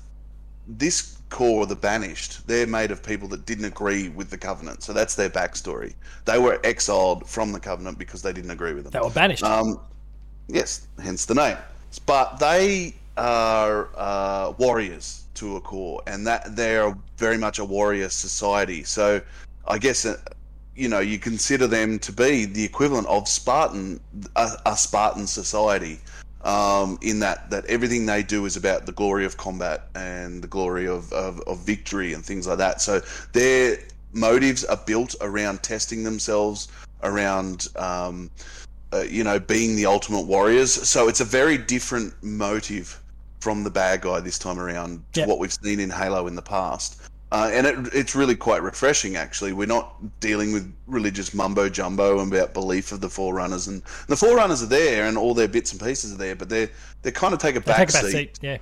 this 0.67 1.17
core, 1.29 1.65
the 1.67 1.75
Banished, 1.75 2.47
they're 2.47 2.65
made 2.65 2.89
of 2.89 3.03
people 3.03 3.27
that 3.27 3.45
didn't 3.45 3.65
agree 3.65 4.09
with 4.09 4.29
the 4.31 4.37
Covenant. 4.37 4.81
So 4.81 4.91
that's 4.91 5.13
their 5.13 5.29
backstory. 5.29 5.93
They 6.25 6.39
were 6.39 6.59
exiled 6.63 7.29
from 7.29 7.51
the 7.51 7.59
Covenant 7.59 7.99
because 7.99 8.21
they 8.23 8.33
didn't 8.33 8.51
agree 8.51 8.73
with 8.73 8.85
them. 8.85 8.91
They 8.93 8.99
were 8.99 9.09
banished. 9.11 9.43
Um, 9.43 9.79
yes, 10.47 10.87
hence 11.01 11.25
the 11.25 11.35
name. 11.35 11.57
But 12.05 12.39
they 12.39 12.95
are 13.17 13.89
uh, 13.95 14.53
warriors 14.57 15.25
to 15.35 15.57
a 15.57 15.61
core, 15.61 16.01
and 16.07 16.25
that 16.27 16.55
they're 16.55 16.95
very 17.17 17.37
much 17.37 17.59
a 17.59 17.65
warrior 17.65 18.09
society. 18.09 18.83
So 18.83 19.21
I 19.67 19.77
guess 19.77 20.05
uh, 20.05 20.17
you 20.75 20.89
know 20.89 20.99
you 20.99 21.19
consider 21.19 21.67
them 21.67 21.99
to 21.99 22.11
be 22.11 22.45
the 22.45 22.63
equivalent 22.63 23.07
of 23.07 23.27
Spartan, 23.27 23.99
a, 24.35 24.51
a 24.65 24.77
Spartan 24.77 25.27
society. 25.27 25.99
Um, 26.43 26.97
in 27.01 27.19
that, 27.19 27.49
that 27.49 27.65
everything 27.65 28.05
they 28.05 28.23
do 28.23 28.45
is 28.45 28.55
about 28.55 28.85
the 28.85 28.93
glory 28.93 29.25
of 29.25 29.35
combat 29.35 29.89
and 29.95 30.41
the 30.41 30.47
glory 30.47 30.87
of, 30.87 31.11
of, 31.11 31.41
of 31.41 31.65
victory 31.65 32.13
and 32.13 32.23
things 32.23 32.47
like 32.47 32.59
that. 32.59 32.79
So 32.79 33.01
their 33.33 33.79
motives 34.13 34.63
are 34.63 34.77
built 34.77 35.15
around 35.19 35.63
testing 35.63 36.03
themselves, 36.03 36.69
around 37.03 37.67
um, 37.75 38.29
uh, 38.93 39.01
you 39.01 39.23
know, 39.23 39.39
being 39.39 39.75
the 39.75 39.85
ultimate 39.85 40.25
warriors. 40.25 40.71
So 40.71 41.09
it's 41.09 41.19
a 41.19 41.25
very 41.25 41.57
different 41.57 42.13
motive 42.23 43.01
from 43.47 43.63
the 43.63 43.69
bad 43.71 44.01
guy 44.01 44.19
this 44.19 44.37
time 44.37 44.59
around 44.59 45.01
to 45.13 45.21
Yep. 45.21 45.29
what 45.29 45.39
we've 45.39 45.53
seen 45.53 45.79
in 45.79 45.89
Halo 45.89 46.27
in 46.27 46.35
the 46.35 46.41
past. 46.41 47.01
Uh, 47.31 47.49
and 47.53 47.65
it, 47.65 47.77
it's 47.93 48.13
really 48.13 48.35
quite 48.35 48.61
refreshing, 48.61 49.15
actually. 49.15 49.53
We're 49.53 49.67
not 49.67 50.19
dealing 50.19 50.51
with 50.51 50.69
religious 50.85 51.33
mumbo 51.33 51.69
jumbo 51.69 52.19
about 52.19 52.53
belief 52.53 52.91
of 52.91 52.99
the 52.99 53.07
Forerunners, 53.09 53.69
and 53.69 53.81
the 54.09 54.17
Forerunners 54.17 54.61
are 54.61 54.65
there, 54.65 55.05
and 55.07 55.17
all 55.17 55.33
their 55.33 55.47
bits 55.47 55.71
and 55.71 55.79
pieces 55.79 56.11
are 56.13 56.17
there, 56.17 56.35
but 56.35 56.49
they 56.49 56.67
they 57.03 57.11
kind 57.13 57.33
of 57.33 57.39
take 57.39 57.55
a 57.55 57.61
back 57.61 57.87
take 57.87 57.89
a 57.91 57.93
back 57.93 58.01
seat 58.03 58.11
seat. 58.11 58.39
Yeah. 58.41 58.57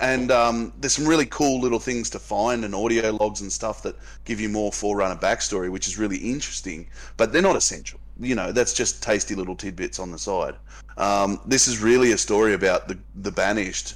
and 0.00 0.30
um, 0.30 0.74
there's 0.78 0.92
some 0.92 1.06
really 1.08 1.24
cool 1.26 1.58
little 1.58 1.78
things 1.78 2.10
to 2.10 2.18
find 2.18 2.66
and 2.66 2.74
audio 2.74 3.12
logs 3.12 3.40
and 3.40 3.50
stuff 3.50 3.82
that 3.82 3.96
give 4.26 4.38
you 4.42 4.50
more 4.50 4.70
forerunner 4.72 5.16
backstory 5.18 5.70
which 5.70 5.88
is 5.88 5.96
really 5.98 6.18
interesting 6.18 6.86
but 7.16 7.32
they're 7.32 7.42
not 7.50 7.56
essential 7.56 7.98
you 8.20 8.34
know 8.34 8.52
that's 8.52 8.74
just 8.74 9.02
tasty 9.02 9.34
little 9.34 9.56
tidbits 9.56 9.98
on 9.98 10.12
the 10.12 10.18
side 10.18 10.54
um, 10.98 11.40
this 11.46 11.66
is 11.66 11.80
really 11.82 12.12
a 12.12 12.18
story 12.18 12.52
about 12.54 12.86
the, 12.88 12.96
the 13.22 13.32
banished 13.32 13.94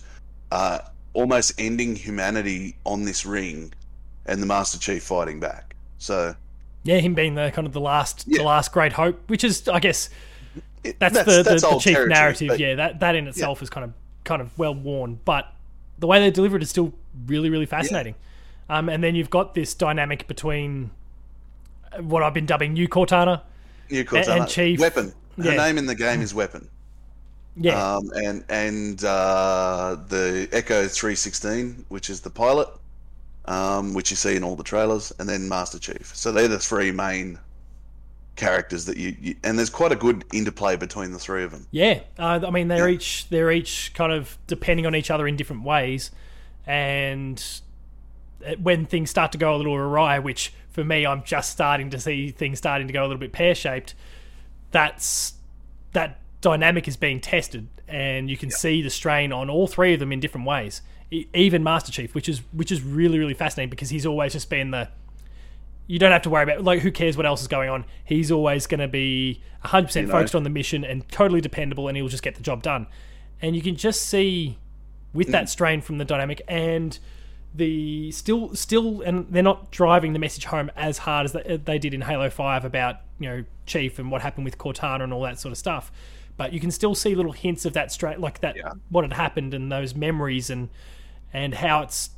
uh, 0.53 0.79
almost 1.15 1.53
ending 1.59 1.97
humanity 1.97 2.77
on 2.85 3.05
this 3.05 3.25
ring 3.27 3.73
and 4.27 4.41
the 4.43 4.47
master 4.47 4.79
chief 4.79 5.03
fighting 5.03 5.41
back 5.41 5.75
so 5.99 6.35
Yeah, 6.85 6.99
him 6.99 7.15
being 7.15 7.35
the 7.35 7.51
kind 7.55 7.67
of 7.67 7.73
the 7.73 7.81
last 7.81 8.25
Yeah. 8.27 8.39
the 8.39 8.45
last 8.45 8.73
great 8.73 8.93
hope, 8.93 9.17
which 9.29 9.45
is 9.45 9.67
I 9.69 9.81
guess 9.81 10.11
it- 10.85 10.99
that's, 10.99 11.15
the, 11.15 11.43
the, 11.43 11.59
the 11.59 11.79
chief 11.81 11.99
narrative. 12.07 12.59
yeah, 12.59 12.75
that 12.75 13.01
that 13.01 13.15
in 13.15 13.27
itself 13.29 13.63
is 13.63 13.71
kind 13.71 13.85
of 13.85 13.93
kind 14.25 14.43
of 14.43 14.57
well 14.59 14.75
worn, 14.75 15.19
but 15.25 15.45
the 15.99 16.07
way 16.07 16.19
they 16.21 16.31
deliver 16.31 16.57
it 16.57 16.63
is 16.63 16.71
still 16.71 16.93
really 17.27 17.51
really 17.51 17.67
fascinating. 17.67 18.15
Um, 18.69 18.89
and 18.89 19.03
then 19.05 19.15
you've 19.15 19.31
got 19.31 19.55
this 19.55 19.75
dynamic 19.75 20.27
between 20.29 20.91
what 22.01 22.23
I've 22.23 22.35
been 22.35 22.47
dubbing 22.47 22.73
New 22.73 22.89
Cortana. 22.89 23.43
New 23.91 24.05
Cortana, 24.05 24.41
and. 24.41 24.49
Chief- 24.49 24.81
weapon 24.81 25.13
her 25.39 25.53
yeah. 25.53 25.57
name 25.57 25.79
in 25.79 25.87
the 25.87 25.95
game 25.95 26.21
is 26.21 26.35
weapon 26.35 26.69
Yeah, 27.57 27.97
um, 27.97 28.11
and 28.17 28.45
and 28.49 29.05
uh, 29.05 29.97
the 30.09 30.49
Echo 30.53 30.87
316, 30.89 31.85
which 31.89 32.09
is 32.09 32.21
the 32.21 32.31
pilot, 32.31 32.69
um, 33.45 33.93
which 33.93 34.11
you 34.11 34.17
see 34.17 34.37
in 34.37 34.43
all 34.45 34.57
the 34.57 34.63
trailers, 34.63 35.13
and 35.19 35.29
then 35.29 35.49
Master 35.49 35.79
Chief. 35.79 36.13
So 36.15 36.33
they're 36.33 36.49
the 36.49 36.59
three 36.59 36.91
main 36.91 37.39
characters 38.37 38.87
that 38.87 38.97
you, 38.97 39.15
you 39.21 39.37
and 39.45 39.59
there's 39.59 39.69
quite 39.69 39.93
a 39.93 39.97
good 39.97 40.25
interplay 40.33 40.77
between 40.77 41.13
the 41.13 41.19
three 41.19 41.45
of 41.45 41.51
them. 41.51 41.67
yeah. 41.71 42.01
Uh, 42.19 42.41
I 42.47 42.51
mean, 42.51 42.69
they're 42.69 42.89
each 42.89 43.29
they're 43.29 43.53
each 43.53 43.93
kind 43.95 44.13
of 44.13 44.39
depending 44.47 44.87
on 44.87 44.95
each 44.95 45.11
other 45.11 45.29
in 45.29 45.37
different 45.37 45.65
ways, 45.65 46.11
and 46.67 47.43
uh, 48.47 48.55
when 48.63 48.87
things 48.87 49.11
start 49.11 49.33
to 49.33 49.39
go 49.39 49.55
a 49.55 49.59
little 49.59 49.75
awry, 49.75 50.19
which 50.19 50.55
for 50.71 50.85
me, 50.85 51.05
I'm 51.05 51.23
just 51.23 51.51
starting 51.51 51.91
to 51.91 52.01
see 52.01 52.31
things 52.31 52.59
starting 52.59 52.87
to 52.87 52.93
go 52.93 53.03
a 53.03 53.07
little 53.07 53.19
bit 53.19 53.33
pear 53.33 53.55
shaped. 53.55 53.95
That's 54.71 55.35
that 55.93 56.22
dynamic 56.43 56.87
is 56.87 56.99
being 56.99 57.21
tested, 57.21 57.69
and 57.89 58.29
you 58.29 58.37
can 58.37 58.51
see 58.51 58.83
the 58.83 58.91
strain 58.91 59.33
on 59.33 59.49
all 59.49 59.67
three 59.67 59.95
of 59.95 60.01
them 60.01 60.13
in 60.13 60.21
different 60.21 60.47
ways. 60.47 60.83
Even 61.35 61.63
Master 61.63 61.91
Chief, 61.91 62.15
which 62.15 62.29
is 62.29 62.43
which 62.53 62.71
is 62.71 62.83
really 62.83 63.19
really 63.19 63.35
fascinating 63.35 63.71
because 63.71 63.89
he's 63.91 64.05
always 64.07 64.33
just 64.33 64.49
been 64.51 64.71
the 64.71 64.89
you 65.87 65.99
don't 65.99 66.13
have 66.13 66.23
to 66.23 66.31
worry 66.31 66.43
about 66.45 66.63
like 66.63 66.81
who 66.81 66.91
cares 66.91 67.17
what 67.17 67.27
else 67.27 67.43
is 67.43 67.49
going 67.49 67.69
on. 67.69 67.85
He's 68.05 68.31
always 68.31 68.67
going 68.67 68.81
to 68.81 68.89
be 68.89 69.43
100% 69.65 69.95
You 69.95 70.03
know. 70.07 70.13
focused 70.13 70.35
on 70.35 70.43
the 70.43 70.51
mission 70.51 70.85
and 70.85 71.07
totally 71.11 71.41
dependable, 71.41 71.89
and 71.89 71.97
he'll 71.97 72.09
just 72.09 72.23
get 72.23 72.35
the 72.37 72.43
job 72.43 72.63
done. 72.63 72.87
And 73.43 73.55
you 73.57 73.63
can 73.63 73.77
just 73.77 74.03
see 74.09 74.59
with 75.13 75.29
Mm. 75.29 75.33
that 75.33 75.49
strain 75.51 75.81
from 75.83 75.99
the 75.99 76.05
dynamic 76.05 76.41
and 76.49 76.99
the 77.55 78.11
still 78.13 78.55
still 78.55 79.03
and 79.03 79.27
they're 79.31 79.43
not 79.43 79.71
driving 79.71 80.13
the 80.15 80.19
message 80.19 80.47
home 80.47 80.71
as 80.75 80.99
hard 80.99 81.27
as 81.27 81.33
they, 81.33 81.59
they 81.63 81.79
did 81.79 81.93
in 81.93 82.01
Halo 82.01 82.31
5 82.31 82.65
about 82.65 82.97
you 83.19 83.29
know 83.29 83.45
Chief 83.67 83.99
and 83.99 84.11
what 84.11 84.23
happened 84.23 84.45
with 84.47 84.57
Cortana 84.59 85.03
and 85.05 85.13
all 85.13 85.23
that 85.23 85.39
sort 85.39 85.53
of 85.53 85.59
stuff 85.59 85.93
but 86.39 86.55
you 86.55 86.61
can 86.61 86.71
still 86.71 86.95
see 86.95 87.15
little 87.15 87.33
hints 87.33 87.67
of 87.67 87.75
that 87.75 87.93
straight 87.93 88.19
like 88.19 88.41
that 88.41 88.57
Yeah. 88.57 88.73
what 88.89 89.05
had 89.05 89.13
happened 89.13 89.53
and 89.53 89.71
those 89.71 89.95
memories 89.95 90.49
and 90.49 90.71
and 91.35 91.53
how 91.55 91.83
it's 91.83 92.11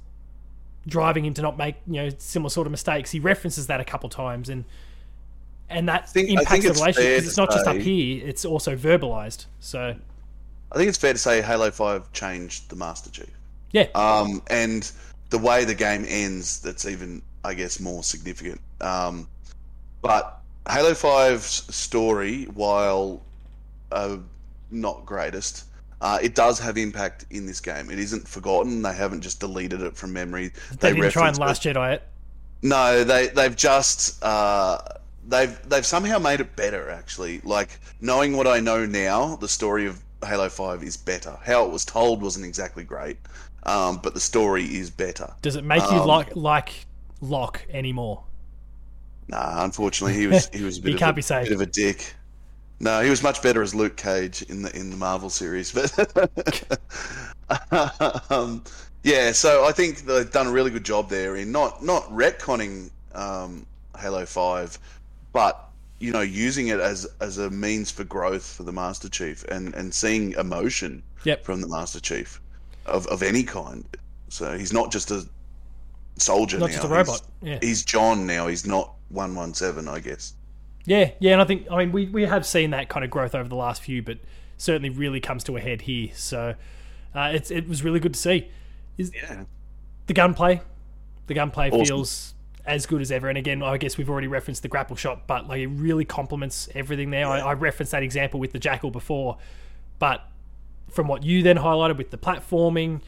driving 0.87 1.25
him 1.25 1.35
to 1.35 1.43
not 1.43 1.59
make 1.59 1.76
you 1.87 1.95
know 1.95 2.11
similar 2.19 2.50
sort 2.50 2.67
of 2.67 2.71
mistakes 2.71 3.11
he 3.11 3.19
references 3.19 3.67
that 3.67 3.81
a 3.81 3.85
couple 3.85 4.09
times 4.09 4.49
and 4.49 4.64
and 5.69 5.88
that 5.88 6.09
think- 6.11 6.29
impacts 6.29 6.62
the 6.64 6.73
relationship 6.75 7.17
because 7.17 7.26
it's 7.26 7.37
not 7.37 7.50
just 7.50 7.67
up 7.67 7.76
here 7.76 8.23
it's 8.25 8.45
also 8.45 8.76
verbalized 8.76 9.47
so 9.59 9.97
I 10.71 10.76
think 10.76 10.88
it's 10.88 10.99
fair 10.99 11.12
to 11.12 11.19
say 11.19 11.41
Halo 11.43 11.71
5 11.73 12.12
changed 12.12 12.69
the 12.69 12.76
Master 12.76 13.11
Chief. 13.11 13.31
yeah 13.73 13.87
Um, 13.95 14.43
and 14.49 14.91
the 15.31 15.38
way 15.38 15.64
the 15.64 15.75
game 15.75 16.04
ends, 16.07 16.61
that's 16.61 16.87
even, 16.87 17.23
I 17.45 17.54
guess, 17.54 17.81
more 17.81 18.02
significant. 18.02 18.61
Um, 18.81 19.28
but 20.02 20.40
Halo 20.69 20.93
5's 20.93 21.75
story, 21.75 22.45
while 22.45 23.23
uh, 23.93 24.19
not 24.71 25.04
greatest, 25.07 25.64
uh, 26.00 26.19
it 26.23 26.35
does 26.35 26.59
have 26.59 26.76
impact 26.76 27.26
in 27.31 27.47
this 27.47 27.61
game. 27.61 27.90
It 27.90 27.99
isn't 27.99 28.28
forgotten. 28.28 28.83
They 28.83 28.95
haven't 28.95 29.23
just 29.23 29.40
deleted 29.40 29.81
it 29.81 29.97
from 29.97 30.12
memory. 30.12 30.52
they, 30.81 30.93
didn't 30.93 31.11
try 31.11 31.28
and 31.28 31.37
it. 31.37 31.40
last 31.40 31.62
Jedi 31.62 31.95
it 31.95 32.02
No, 32.62 33.04
they 33.04 33.28
they've 33.28 33.57
just 33.57 34.23
uh, 34.23 34.78
they've 35.26 35.59
they've 35.69 35.87
somehow 35.87 36.19
made 36.19 36.40
it 36.40 36.57
better. 36.57 36.90
Actually, 36.90 37.40
like 37.43 37.78
knowing 38.00 38.37
what 38.37 38.47
I 38.47 38.61
know 38.61 38.85
now, 38.85 39.37
the 39.37 39.49
story 39.49 39.87
of 39.87 40.02
Halo 40.23 40.49
Five 40.50 40.83
is 40.83 40.97
better. 40.97 41.38
How 41.43 41.64
it 41.64 41.71
was 41.71 41.85
told 41.85 42.21
wasn't 42.21 42.45
exactly 42.45 42.85
great, 42.85 43.16
um, 43.66 43.99
but 44.02 44.14
the 44.14 44.21
story 44.21 44.64
is 44.64 44.90
better. 44.90 45.33
does 45.42 45.56
it 45.56 45.64
make 45.64 45.83
you 45.83 45.99
Um, 46.00 46.06
like 46.06 46.35
like 46.37 46.87
Locke 47.21 47.64
anymore 47.71 48.25
Nah, 49.26 49.64
unfortunately, 49.64 50.14
he 50.21 50.26
was 50.26 50.49
he 50.52 50.62
was 50.62 50.76
a 50.78 50.80
bit, 50.83 50.88
He 50.88 50.94
of, 50.94 50.99
can't 51.00 51.11
a, 51.12 51.14
be 51.14 51.23
saved. 51.23 51.49
bit 51.49 51.54
of 51.54 51.61
a 51.62 51.66
dick. 51.66 52.14
No, 52.80 53.00
he 53.02 53.09
was 53.09 53.23
much 53.23 53.40
better 53.40 53.62
as 53.62 53.75
Luke 53.75 53.97
Cage 53.97 54.42
in 54.42 54.61
the 54.62 54.76
in 54.76 54.90
the 54.90 54.97
Marvel 54.99 55.30
series, 55.30 55.73
but 55.73 55.90
um, 58.30 58.62
yeah. 59.02 59.33
So 59.33 59.64
I 59.64 59.73
think 59.73 60.00
they've 60.04 60.30
done 60.30 60.47
a 60.47 60.50
really 60.52 60.71
good 60.71 60.85
job 60.85 61.09
there 61.09 61.37
in 61.37 61.52
not 61.52 61.83
not 61.83 62.02
retconning 62.11 62.90
um, 63.14 63.66
Halo 63.99 64.26
Five, 64.26 64.78
but 65.33 65.68
you 66.00 66.12
know 66.12 66.21
using 66.21 66.68
it 66.68 66.80
as 66.80 67.06
as 67.21 67.38
a 67.38 67.49
means 67.50 67.90
for 67.90 68.04
growth 68.04 68.44
for 68.56 68.64
the 68.64 68.73
Master 68.73 69.09
Chief 69.09 69.44
and 69.44 69.75
and 69.75 69.94
seeing 69.94 70.33
emotion 70.33 71.02
Yep. 71.25 71.44
from 71.44 71.62
the 71.62 71.68
Master 71.68 72.00
Chief 72.00 72.38
of 72.87 73.07
of 73.09 73.23
any 73.23 73.43
kind. 73.43 73.85
So 74.29 74.57
he's 74.59 74.73
not 74.73 74.91
just 74.93 75.11
a 75.11 75.26
soldier 76.17 76.59
not 76.59 76.67
now. 76.67 76.73
just 76.73 76.85
a 76.85 76.88
He's- 76.88 77.07
robot 77.09 77.23
yeah 77.43 77.59
he's 77.61 77.83
John 77.85 78.26
now. 78.26 78.47
He's 78.47 78.67
not 78.67 78.95
one 79.09 79.35
one 79.35 79.55
seven, 79.55 79.88
I 79.88 80.00
guess. 80.00 80.35
Yeah, 80.87 81.12
yeah, 81.19 81.33
and 81.33 81.41
I 81.41 81.45
think 81.45 81.67
I 81.71 81.79
mean 81.79 81.93
we, 81.93 82.07
we 82.09 82.23
have 82.25 82.45
seen 82.47 82.71
that 82.71 82.88
kind 82.88 83.05
of 83.05 83.11
growth 83.11 83.35
over 83.35 83.49
the 83.49 83.57
last 83.57 83.83
few, 83.83 84.03
but 84.03 84.19
certainly 84.59 84.91
really 84.91 85.21
comes 85.21 85.43
to 85.45 85.57
a 85.57 85.61
head 85.61 85.83
here. 85.83 86.11
So 86.14 86.55
uh, 87.14 87.31
it's 87.35 87.50
it 87.50 87.69
was 87.69 87.83
really 87.83 88.00
good 88.00 88.14
to 88.14 88.21
see. 88.21 88.49
Is 88.99 89.12
Yeah, 89.14 89.45
the 90.07 90.12
gunplay, 90.14 90.61
the 91.26 91.35
gunplay 91.35 91.71
Awesome. 91.71 91.85
feels 91.87 92.35
as 92.67 92.87
good 92.87 93.00
as 93.03 93.11
ever. 93.12 93.29
And 93.29 93.37
again, 93.38 93.62
I 93.62 93.76
guess 93.79 93.97
we've 93.99 94.09
already 94.11 94.26
referenced 94.26 94.62
the 94.62 94.69
grapple 94.69 94.97
shot, 94.97 95.26
but 95.26 95.49
like 95.49 95.61
it 95.61 95.67
really 95.69 96.05
complements 96.05 96.69
everything 96.75 97.11
there. 97.11 97.26
I, 97.26 97.41
I 97.41 97.53
referenced 97.55 97.93
that 97.93 98.03
example 98.03 98.38
with 98.41 98.53
the 98.53 98.59
jackal 98.59 98.91
before, 98.91 99.38
but 99.99 100.26
from 100.91 101.09
what 101.09 101.23
you 101.23 101.43
then 101.43 101.57
highlighted 101.57 101.97
with 101.99 102.11
the 102.11 102.19
platforming 102.19 103.00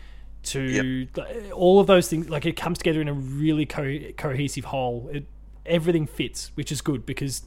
to 0.44 1.08
all 1.52 1.80
of 1.80 1.86
those 1.86 2.08
things, 2.08 2.28
like 2.28 2.46
it 2.46 2.56
comes 2.56 2.78
together 2.78 3.00
in 3.00 3.08
a 3.08 3.12
really 3.12 3.66
co- 3.66 4.00
cohesive 4.16 4.64
whole. 4.64 5.08
It, 5.12 5.26
everything 5.64 6.06
fits, 6.06 6.52
which 6.54 6.70
is 6.70 6.80
good 6.80 7.04
because 7.04 7.42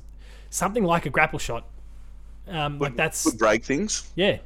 something 0.49 0.83
like 0.83 1.05
a 1.05 1.09
grapple 1.09 1.39
shot, 1.39 1.65
um, 2.47 2.79
like 2.79 2.95
that's 2.95 3.25
would 3.25 3.37
break 3.37 3.63
things, 3.63 4.11
yeah, 4.15 4.37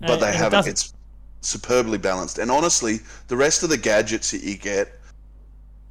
but 0.00 0.10
And- 0.12 0.22
they 0.22 0.26
and 0.26 0.34
it 0.34 0.38
haven't. 0.38 0.66
It's 0.68 0.94
superbly 1.42 1.98
balanced. 1.98 2.38
And 2.38 2.50
honestly, 2.50 3.00
the 3.28 3.36
rest 3.36 3.62
of 3.62 3.70
the 3.70 3.78
gadgets 3.78 4.30
that 4.30 4.42
you 4.42 4.56
get, 4.56 4.98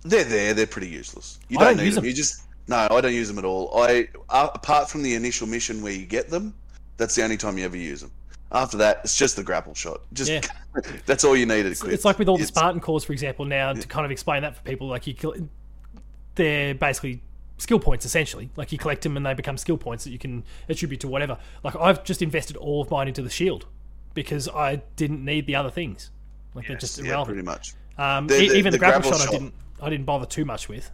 they're 0.03 0.23
there. 0.23 0.53
They're 0.53 0.67
pretty 0.67 0.87
useless. 0.87 1.39
You 1.49 1.57
don't, 1.57 1.67
don't 1.69 1.77
need 1.77 1.85
use 1.85 1.95
them. 1.95 2.03
them. 2.03 2.09
You 2.09 2.15
just 2.15 2.43
no. 2.67 2.87
I 2.89 3.01
don't 3.01 3.13
use 3.13 3.27
them 3.27 3.37
at 3.37 3.45
all. 3.45 3.81
I 3.81 4.07
uh, 4.29 4.49
apart 4.53 4.89
from 4.89 5.03
the 5.03 5.13
initial 5.15 5.47
mission 5.47 5.81
where 5.81 5.91
you 5.93 6.05
get 6.05 6.29
them, 6.29 6.53
that's 6.97 7.15
the 7.15 7.23
only 7.23 7.37
time 7.37 7.57
you 7.57 7.65
ever 7.65 7.77
use 7.77 8.01
them. 8.01 8.11
After 8.51 8.77
that, 8.77 9.01
it's 9.03 9.15
just 9.15 9.35
the 9.35 9.43
grapple 9.43 9.75
shot. 9.75 10.01
Just 10.13 10.31
Yeah. 10.31 10.41
that's 11.05 11.23
all 11.23 11.35
you 11.35 11.45
need 11.45 11.65
It's, 11.65 11.83
it's 11.83 12.05
like 12.05 12.17
with 12.17 12.27
all 12.27 12.37
the 12.37 12.43
It's- 12.43 12.55
Spartan 12.55 12.81
cores, 12.81 13.03
for 13.03 13.13
example. 13.13 13.45
Now 13.45 13.73
to 13.73 13.87
kind 13.87 14.05
of 14.05 14.11
explain 14.11 14.41
that 14.41 14.55
for 14.55 14.63
people, 14.63 14.87
like 14.87 15.05
you, 15.07 15.49
they're 16.35 16.73
basically 16.73 17.21
skill 17.57 17.79
points 17.79 18.05
essentially. 18.05 18.49
Like 18.55 18.71
you 18.71 18.77
collect 18.77 19.03
them 19.03 19.17
and 19.17 19.25
they 19.25 19.33
become 19.33 19.57
skill 19.57 19.77
points 19.77 20.03
that 20.03 20.11
you 20.11 20.19
can 20.19 20.43
attribute 20.67 21.01
to 21.01 21.07
whatever. 21.07 21.37
Like 21.63 21.75
I've 21.75 22.03
just 22.03 22.21
invested 22.21 22.57
all 22.57 22.81
of 22.81 22.89
mine 22.89 23.07
into 23.07 23.21
the 23.21 23.29
shield 23.29 23.65
because 24.13 24.49
I 24.49 24.77
didn't 24.95 25.23
need 25.23 25.45
the 25.45 25.55
other 25.55 25.69
things. 25.69 26.09
Like 26.55 26.67
they're 26.67 26.77
just 26.77 27.03
yeah, 27.03 27.23
pretty 27.23 27.43
much. 27.43 27.73
Um, 27.97 28.27
The- 28.27 28.35
the- 28.35 28.55
even 28.57 28.65
the, 28.65 28.71
the 28.71 28.77
grapple, 28.79 29.09
grapple 29.11 29.19
shot, 29.19 29.29
I 29.29 29.31
didn't. 29.31 29.53
I 29.81 29.89
didn't 29.89 30.05
bother 30.05 30.25
too 30.25 30.43
much 30.43 30.67
with. 30.67 30.91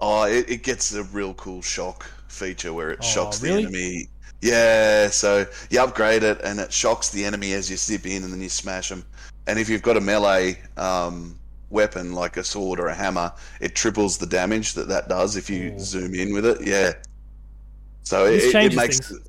Oh, 0.00 0.24
it, 0.24 0.50
it 0.50 0.62
gets 0.62 0.92
a 0.94 1.04
real 1.04 1.32
cool 1.34 1.62
shock 1.62 2.10
feature 2.28 2.72
where 2.72 2.90
it 2.90 3.04
shocks 3.04 3.40
really? 3.42 3.62
the 3.62 3.68
enemy. 3.68 4.08
Yeah, 4.42 5.08
so 5.08 5.46
you 5.70 5.80
upgrade 5.80 6.22
it 6.22 6.40
and 6.42 6.60
it 6.60 6.72
shocks 6.72 7.08
the 7.08 7.24
enemy 7.24 7.52
as 7.52 7.70
you 7.70 7.76
zip 7.76 8.06
in 8.06 8.22
and 8.22 8.32
then 8.32 8.40
you 8.40 8.48
smash 8.48 8.88
them. 8.88 9.04
And 9.46 9.58
if 9.58 9.68
you've 9.68 9.82
got 9.82 9.96
a 9.96 10.00
melee 10.00 10.58
um, 10.76 11.38
weapon 11.70 12.12
like 12.12 12.36
a 12.36 12.44
sword 12.44 12.78
or 12.78 12.88
a 12.88 12.94
hammer, 12.94 13.32
it 13.60 13.74
triples 13.74 14.18
the 14.18 14.26
damage 14.26 14.74
that 14.74 14.88
that 14.88 15.08
does 15.08 15.36
if 15.36 15.48
you 15.48 15.72
Ooh. 15.72 15.78
zoom 15.78 16.14
in 16.14 16.32
with 16.32 16.44
it. 16.44 16.66
Yeah. 16.66 16.92
So 18.02 18.26
it, 18.26 18.54
it 18.54 18.74
makes 18.74 19.00
things. 19.00 19.28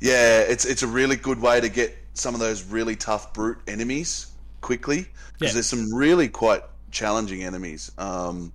Yeah, 0.00 0.40
it's 0.40 0.64
it's 0.64 0.82
a 0.82 0.86
really 0.86 1.16
good 1.16 1.40
way 1.40 1.60
to 1.60 1.68
get 1.68 1.96
some 2.14 2.34
of 2.34 2.40
those 2.40 2.64
really 2.64 2.96
tough 2.96 3.32
brute 3.32 3.58
enemies 3.66 4.28
quickly 4.60 5.06
because 5.32 5.48
Yeah. 5.48 5.52
there's 5.54 5.66
some 5.66 5.92
really 5.92 6.28
quite 6.28 6.62
challenging 6.90 7.44
enemies. 7.44 7.92
Um, 7.98 8.52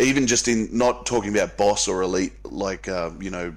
even 0.00 0.26
just 0.26 0.46
in 0.48 0.68
not 0.76 1.06
talking 1.06 1.34
about 1.34 1.56
boss 1.56 1.88
or 1.88 2.02
elite, 2.02 2.34
like 2.44 2.88
uh, 2.88 3.10
you 3.20 3.30
know, 3.30 3.54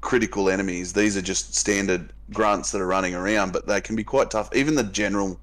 critical 0.00 0.48
enemies. 0.50 0.92
These 0.92 1.16
are 1.16 1.22
just 1.22 1.54
standard 1.54 2.12
grunts 2.32 2.72
that 2.72 2.80
are 2.80 2.86
running 2.86 3.14
around, 3.14 3.52
but 3.52 3.66
they 3.66 3.80
can 3.80 3.96
be 3.96 4.04
quite 4.04 4.30
tough. 4.30 4.54
Even 4.54 4.74
the 4.74 4.84
general 4.84 5.38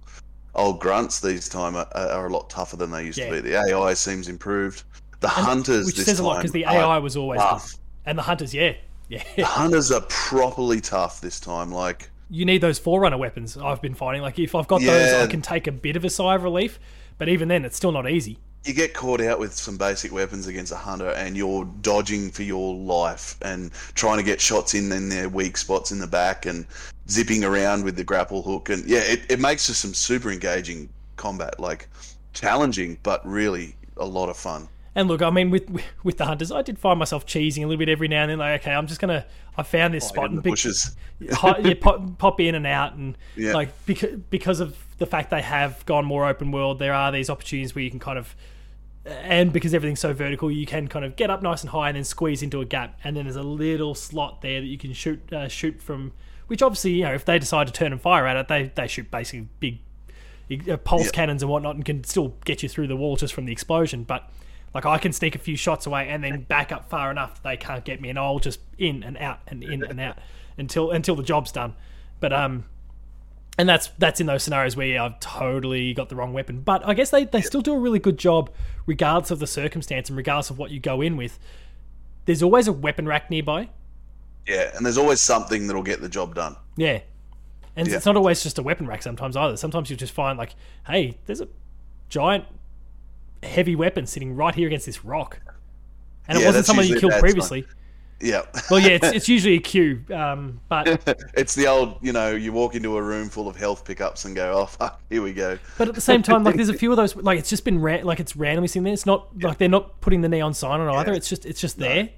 old 0.54 0.80
grunts 0.80 1.20
these 1.20 1.50
time 1.50 1.76
are, 1.76 1.88
are 1.96 2.28
a 2.28 2.30
lot 2.32 2.50
tougher 2.50 2.78
than 2.78 2.92
they 2.92 3.06
used 3.06 3.18
Yeah. 3.18 3.30
to 3.30 3.42
be. 3.42 3.50
The 3.50 3.58
AI 3.58 3.94
seems 3.94 4.28
improved. 4.30 4.84
The 5.20 5.28
hunters, 5.28 5.86
Which 5.88 5.96
this 5.98 6.06
says 6.06 6.20
a 6.20 6.24
lot 6.24 6.38
because 6.38 6.52
the 6.52 6.66
AI 6.66 6.98
was 7.00 7.18
always 7.18 7.40
tough. 7.42 7.72
good. 7.72 7.80
And 8.06 8.18
the 8.18 8.24
hunters, 8.24 8.54
yeah. 8.54 8.74
Yeah. 9.10 9.24
The 9.36 9.46
hunters 9.46 9.92
are 9.92 10.02
properly 10.10 10.82
tough 10.82 11.22
this 11.22 11.40
time. 11.40 11.72
Like, 11.72 12.10
you 12.30 12.46
need 12.46 12.62
those 12.62 12.80
forerunner 12.80 13.18
weapons. 13.18 13.58
I've 13.58 13.82
been 13.82 13.94
fighting. 13.94 14.22
like 14.22 14.40
if 14.40 14.56
I've 14.56 14.68
got 14.68 14.82
those, 14.82 15.14
I 15.14 15.28
can 15.28 15.42
take 15.42 15.68
a 15.68 15.72
bit 15.72 15.96
of 15.96 16.04
a 16.06 16.10
sigh 16.10 16.36
of 16.36 16.44
relief. 16.44 16.80
But 17.18 17.30
even 17.30 17.48
then, 17.48 17.66
it's 17.66 17.78
still 17.78 17.92
not 17.92 18.10
easy. 18.10 18.40
You 18.68 18.74
get 18.74 18.94
caught 18.94 19.22
out 19.22 19.40
with 19.40 19.54
some 19.54 19.78
basic 19.78 20.12
weapons 20.12 20.48
against 20.48 20.72
a 20.72 20.76
hunter, 20.76 21.10
and 21.12 21.38
you're 21.38 21.66
dodging 21.82 22.32
for 22.32 22.44
your 22.44 22.74
life 22.76 23.38
and 23.42 23.72
trying 23.94 24.18
to 24.18 24.24
get 24.24 24.42
shots 24.42 24.74
in 24.74 24.92
in 24.92 25.10
their 25.10 25.30
weak 25.30 25.58
spots 25.58 25.92
in 25.92 26.00
the 26.00 26.08
back 26.08 26.46
and 26.46 26.66
zipping 27.10 27.44
around 27.44 27.84
with 27.84 27.96
the 27.96 28.04
grapple 28.04 28.42
hook. 28.42 28.70
And 28.70 28.84
yeah, 28.86 29.00
it, 29.00 29.22
it 29.30 29.40
makes 29.40 29.68
for 29.68 29.74
some 29.74 29.94
super 29.94 30.32
engaging 30.32 30.90
combat. 31.16 31.60
Like, 31.60 31.88
challenging, 32.34 32.98
but 33.04 33.26
really 33.28 33.76
a 33.98 34.06
lot 34.06 34.30
of 34.30 34.38
fun. 34.38 34.68
And 34.98 35.10
look, 35.10 35.22
I 35.22 35.30
mean, 35.30 35.50
with 35.50 35.70
with 36.04 36.18
the 36.18 36.26
hunters, 36.26 36.52
I 36.52 36.62
did 36.62 36.80
find 36.80 36.98
myself 36.98 37.26
cheesing 37.26 37.64
a 37.64 37.68
little 37.68 37.78
bit 37.78 37.90
every 37.90 38.08
now 38.08 38.24
and 38.24 38.32
then. 38.32 38.40
Like, 38.40 38.62
okay, 38.62 38.72
I'm 38.72 38.88
just 38.88 39.02
gonna. 39.02 39.26
I 39.58 39.64
found 39.64 39.94
this 39.94 40.06
oh, 40.06 40.08
spot 40.08 40.26
in 40.26 40.32
the 40.32 40.38
and 40.38 40.44
pick- 40.44 40.54
bushes. 40.54 40.96
yeah, 41.20 41.74
pop, 41.80 42.18
pop 42.18 42.40
in 42.40 42.56
and 42.56 42.66
out, 42.66 42.94
and 42.94 43.18
Yeah. 43.36 43.54
like 43.54 43.70
because 43.86 44.20
because 44.30 44.60
of 44.62 44.78
the 44.98 45.06
fact 45.06 45.32
they 45.32 45.42
have 45.42 45.86
gone 45.86 46.06
more 46.06 46.26
open 46.26 46.52
world, 46.52 46.80
there 46.80 46.94
are 46.94 47.12
these 47.12 47.30
opportunities 47.30 47.76
where 47.76 47.84
you 47.84 47.90
can 47.90 48.00
kind 48.00 48.18
of, 48.18 48.34
and 49.06 49.54
because 49.54 49.74
everything's 49.74 50.00
so 50.00 50.14
vertical, 50.14 50.52
you 50.52 50.66
can 50.66 50.88
kind 50.88 51.06
of 51.06 51.16
get 51.16 51.30
up 51.30 51.42
nice 51.42 51.62
and 51.62 51.70
high 51.70 51.90
and 51.90 51.96
then 51.96 52.04
squeeze 52.04 52.42
into 52.42 52.62
a 52.62 52.66
gap, 52.66 53.00
and 53.04 53.16
then 53.16 53.26
there's 53.26 53.36
a 53.36 53.44
little 53.44 53.94
slot 53.96 54.42
there 54.42 54.62
that 54.62 54.68
you 54.68 54.78
can 54.78 54.94
shoot 54.94 55.32
uh, 55.32 55.48
shoot 55.48 55.82
from. 55.82 56.12
Which 56.48 56.62
obviously, 56.62 56.92
you 56.92 57.04
know, 57.04 57.14
if 57.14 57.26
they 57.26 57.40
decide 57.40 57.68
to 57.68 57.74
turn 57.74 57.92
and 57.92 58.00
fire 58.00 58.28
at 58.28 58.38
it, 58.38 58.48
they 58.48 58.72
they 58.76 58.88
shoot 58.88 59.10
basically 59.10 59.48
big 59.60 60.70
uh, 60.70 60.78
pulse 60.78 61.06
Yeah. 61.06 61.12
cannons 61.12 61.42
and 61.42 61.52
whatnot, 61.52 61.76
and 61.76 61.84
can 61.84 62.04
still 62.04 62.36
get 62.46 62.62
you 62.64 62.70
through 62.70 62.88
the 62.88 62.96
wall 62.96 63.16
just 63.16 63.34
from 63.34 63.46
the 63.46 63.52
explosion. 63.52 64.04
But 64.04 64.30
like 64.74 64.86
I 64.86 64.98
can 64.98 65.12
sneak 65.12 65.36
a 65.36 65.40
few 65.40 65.56
shots 65.56 65.86
away 65.86 66.08
and 66.10 66.24
then 66.24 66.42
back 66.42 66.72
up 66.72 66.90
far 66.90 67.10
enough 67.10 67.42
that 67.42 67.50
they 67.50 67.58
can't 67.58 67.84
get 67.84 68.00
me, 68.02 68.10
and 68.10 68.20
I'll 68.20 68.40
just 68.40 68.60
in 68.78 69.04
and 69.04 69.18
out 69.18 69.40
and 69.48 69.64
in 69.64 69.84
and 69.84 70.00
out 70.00 70.18
until 70.58 70.92
until 70.92 71.16
the 71.16 71.24
job's 71.24 71.52
done. 71.52 71.74
But 72.20 72.32
um, 72.34 72.66
and 73.58 73.68
that's 73.70 73.88
that's 73.98 74.20
in 74.20 74.28
those 74.28 74.44
scenarios 74.44 74.76
where 74.76 74.88
yeah, 74.88 75.06
I've 75.06 75.20
totally 75.20 75.94
got 75.94 76.10
the 76.10 76.16
wrong 76.16 76.34
weapon. 76.34 76.62
But 76.62 76.86
I 76.86 76.94
guess 76.94 77.10
they 77.10 77.26
they 77.26 77.42
still 77.42 77.62
do 77.62 77.74
a 77.74 77.80
really 77.80 78.00
good 78.00 78.18
job, 78.18 78.50
regardless 78.86 79.32
of 79.32 79.40
the 79.40 79.48
circumstance 79.48 80.10
and 80.10 80.18
regardless 80.18 80.50
of 80.50 80.58
what 80.58 80.72
you 80.72 80.80
go 80.80 81.02
in 81.02 81.18
with. 81.18 81.40
There's 82.26 82.42
always 82.42 82.68
a 82.68 82.74
weapon 82.74 83.08
rack 83.08 83.30
nearby. 83.30 83.70
Yeah, 84.48 84.72
and 84.76 84.86
there's 84.86 84.98
always 84.98 85.22
something 85.22 85.68
that'll 85.68 85.84
get 85.84 86.02
the 86.02 86.10
job 86.10 86.36
done. 86.36 86.56
Yeah. 86.76 87.02
And 87.76 87.88
Yeah. 87.88 87.98
it's 87.98 88.06
not 88.06 88.16
always 88.16 88.42
just 88.42 88.58
a 88.58 88.64
weapon 88.64 88.88
rack 88.88 89.04
sometimes 89.04 89.36
either. 89.36 89.58
Sometimes 89.58 89.90
you'll 89.90 90.00
just 90.00 90.14
find 90.14 90.38
like, 90.38 90.56
hey, 90.88 91.18
there's 91.26 91.42
a 91.42 91.48
giant 92.10 92.46
heavy 93.44 93.76
weapon 93.76 94.06
sitting 94.06 94.36
right 94.36 94.56
here 94.56 94.68
against 94.68 94.86
this 94.86 95.04
rock. 95.06 95.40
And 96.28 96.38
it 96.38 96.42
Yeah, 96.42 96.48
wasn't 96.48 96.66
someone 96.66 96.88
you 96.88 97.00
killed 97.00 97.14
previously. 97.20 97.66
Yeah. 98.26 98.42
Well, 98.72 98.80
yeah, 98.80 98.98
it's, 99.02 99.08
it's 99.08 99.30
usually 99.30 99.56
a 99.56 99.60
queue. 99.60 100.04
Um, 100.12 100.60
but 100.68 100.88
it's 101.36 101.54
the 101.54 101.68
old, 101.68 101.98
you 102.02 102.12
know, 102.12 102.32
you 102.32 102.52
walk 102.52 102.74
into 102.74 102.98
a 102.98 103.02
room 103.02 103.30
full 103.30 103.48
of 103.48 103.56
health 103.56 103.86
pickups 103.86 104.26
and 104.26 104.36
go, 104.36 104.54
oh, 104.54 104.66
fuck, 104.66 105.00
here 105.10 105.22
we 105.22 105.34
go. 105.34 105.60
but 105.78 105.88
at 105.88 105.94
the 105.94 106.02
same 106.02 106.24
time, 106.24 106.44
like 106.44 106.56
there's 106.56 106.70
a 106.70 106.74
few 106.78 106.90
of 106.92 106.98
those. 106.98 107.16
Like 107.16 107.38
it's 107.38 107.50
just 107.50 107.64
been 107.64 107.80
ra- 107.80 108.00
like 108.04 108.20
it's 108.20 108.36
randomly 108.36 108.68
sitting 108.68 108.84
there. 108.84 108.94
It's 108.94 109.06
not 109.06 109.28
like 109.40 109.60
they're 109.60 109.70
not 109.70 110.02
putting 110.02 110.22
the 110.22 110.30
neon 110.30 110.56
sign 110.56 110.80
on 110.82 110.88
either. 110.96 111.12
Yeah. 111.12 111.18
It's 111.18 111.30
just 111.30 111.46
it's 111.46 111.62
just 111.62 111.78
there. 111.78 112.10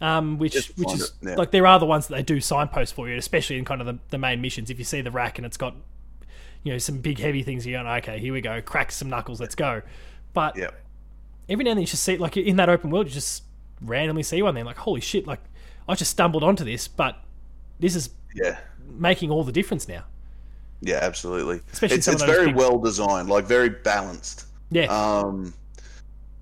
Um, 0.00 0.38
which 0.38 0.54
which 0.76 0.92
is 0.92 1.02
it, 1.04 1.10
yeah. 1.22 1.34
like 1.36 1.52
there 1.52 1.66
are 1.66 1.78
the 1.78 1.86
ones 1.86 2.08
that 2.08 2.16
they 2.16 2.22
do 2.22 2.40
signpost 2.40 2.92
for 2.92 3.08
you, 3.08 3.16
especially 3.16 3.56
in 3.56 3.64
kind 3.64 3.80
of 3.80 3.86
the, 3.86 3.98
the 4.10 4.18
main 4.18 4.40
missions. 4.40 4.68
If 4.68 4.78
you 4.78 4.84
see 4.84 5.00
the 5.00 5.10
rack 5.10 5.38
and 5.38 5.46
it's 5.46 5.56
got 5.56 5.74
you 6.64 6.72
know 6.72 6.78
some 6.78 6.98
big 6.98 7.18
heavy 7.18 7.42
things, 7.42 7.64
you're 7.66 7.80
going, 7.82 7.96
okay, 7.98 8.18
here 8.18 8.32
we 8.32 8.40
go, 8.40 8.60
crack 8.60 8.90
some 8.92 9.08
knuckles, 9.08 9.40
let's 9.40 9.54
go. 9.54 9.82
But 10.34 10.56
Yeah. 10.56 10.70
every 11.48 11.64
now 11.64 11.70
and 11.70 11.78
then 11.78 11.82
you 11.82 11.86
just 11.86 12.02
see 12.02 12.18
like 12.18 12.36
in 12.36 12.56
that 12.56 12.68
open 12.68 12.90
world, 12.90 13.06
you 13.06 13.12
just 13.12 13.44
randomly 13.80 14.22
see 14.22 14.42
one. 14.42 14.54
Then 14.54 14.64
like 14.66 14.76
holy 14.76 15.00
shit, 15.00 15.26
like 15.26 15.40
I 15.88 15.94
just 15.94 16.10
stumbled 16.10 16.42
onto 16.42 16.64
this, 16.64 16.88
but 16.88 17.16
this 17.80 17.94
is 17.94 18.10
Yeah. 18.34 18.58
making 18.90 19.30
all 19.30 19.44
the 19.44 19.52
difference 19.52 19.88
now. 19.88 20.04
Yeah, 20.80 20.98
absolutely. 21.02 21.60
Especially 21.72 21.96
it's 21.96 22.08
it's 22.08 22.22
very 22.22 22.46
big- 22.46 22.56
well 22.56 22.78
designed, 22.78 23.28
like 23.28 23.44
very 23.46 23.68
balanced. 23.70 24.44
Yeah, 24.70 24.86
Um, 24.86 25.54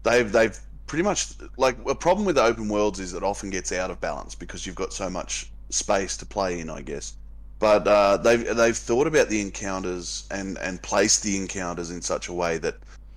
they've 0.03 0.31
they've 0.31 0.59
pretty 0.87 1.03
much 1.03 1.29
like 1.57 1.77
a 1.87 1.95
problem 1.95 2.25
with 2.27 2.37
the 2.37 2.43
open 2.43 2.69
worlds 2.69 3.01
is 3.01 3.15
it 3.15 3.23
often 3.23 3.51
gets 3.51 3.73
out 3.73 3.91
of 3.91 4.01
balance 4.01 4.35
because 4.35 4.67
you've 4.67 4.75
got 4.77 4.93
so 4.93 5.09
much 5.11 5.51
space 5.71 6.17
to 6.19 6.27
play 6.27 6.61
in, 6.61 6.69
I 6.71 6.83
guess. 6.83 7.15
But 7.59 7.87
uh, 7.87 8.17
they've 8.19 8.57
they've 8.57 8.77
thought 8.77 9.07
about 9.07 9.29
the 9.29 9.41
encounters 9.41 10.25
and 10.31 10.59
and 10.59 10.83
placed 10.83 11.23
the 11.23 11.37
encounters 11.37 11.91
in 11.91 12.03
such 12.03 12.29
a 12.29 12.33
way 12.33 12.59
that 12.59 12.77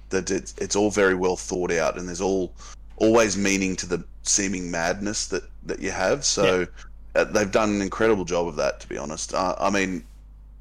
that 0.09 0.29
it's 0.31 0.53
it's 0.57 0.75
all 0.75 0.91
very 0.91 1.15
well 1.15 1.35
thought 1.35 1.71
out 1.71 1.97
and 1.97 2.07
there's 2.07 2.21
all 2.21 2.53
always 2.97 3.37
meaning 3.37 3.75
to 3.77 3.85
the 3.85 4.03
seeming 4.23 4.69
madness 4.69 5.27
that 5.27 5.43
that 5.65 5.79
you 5.79 5.91
have. 5.91 6.25
So 6.25 6.67
uh, 7.15 7.23
they've 7.25 7.51
done 7.51 7.69
an 7.71 7.81
incredible 7.81 8.25
job 8.25 8.47
of 8.47 8.57
that, 8.57 8.79
to 8.81 8.89
be 8.89 8.97
honest. 8.97 9.33
Uh, 9.33 9.55
I 9.59 9.69
mean, 9.69 10.05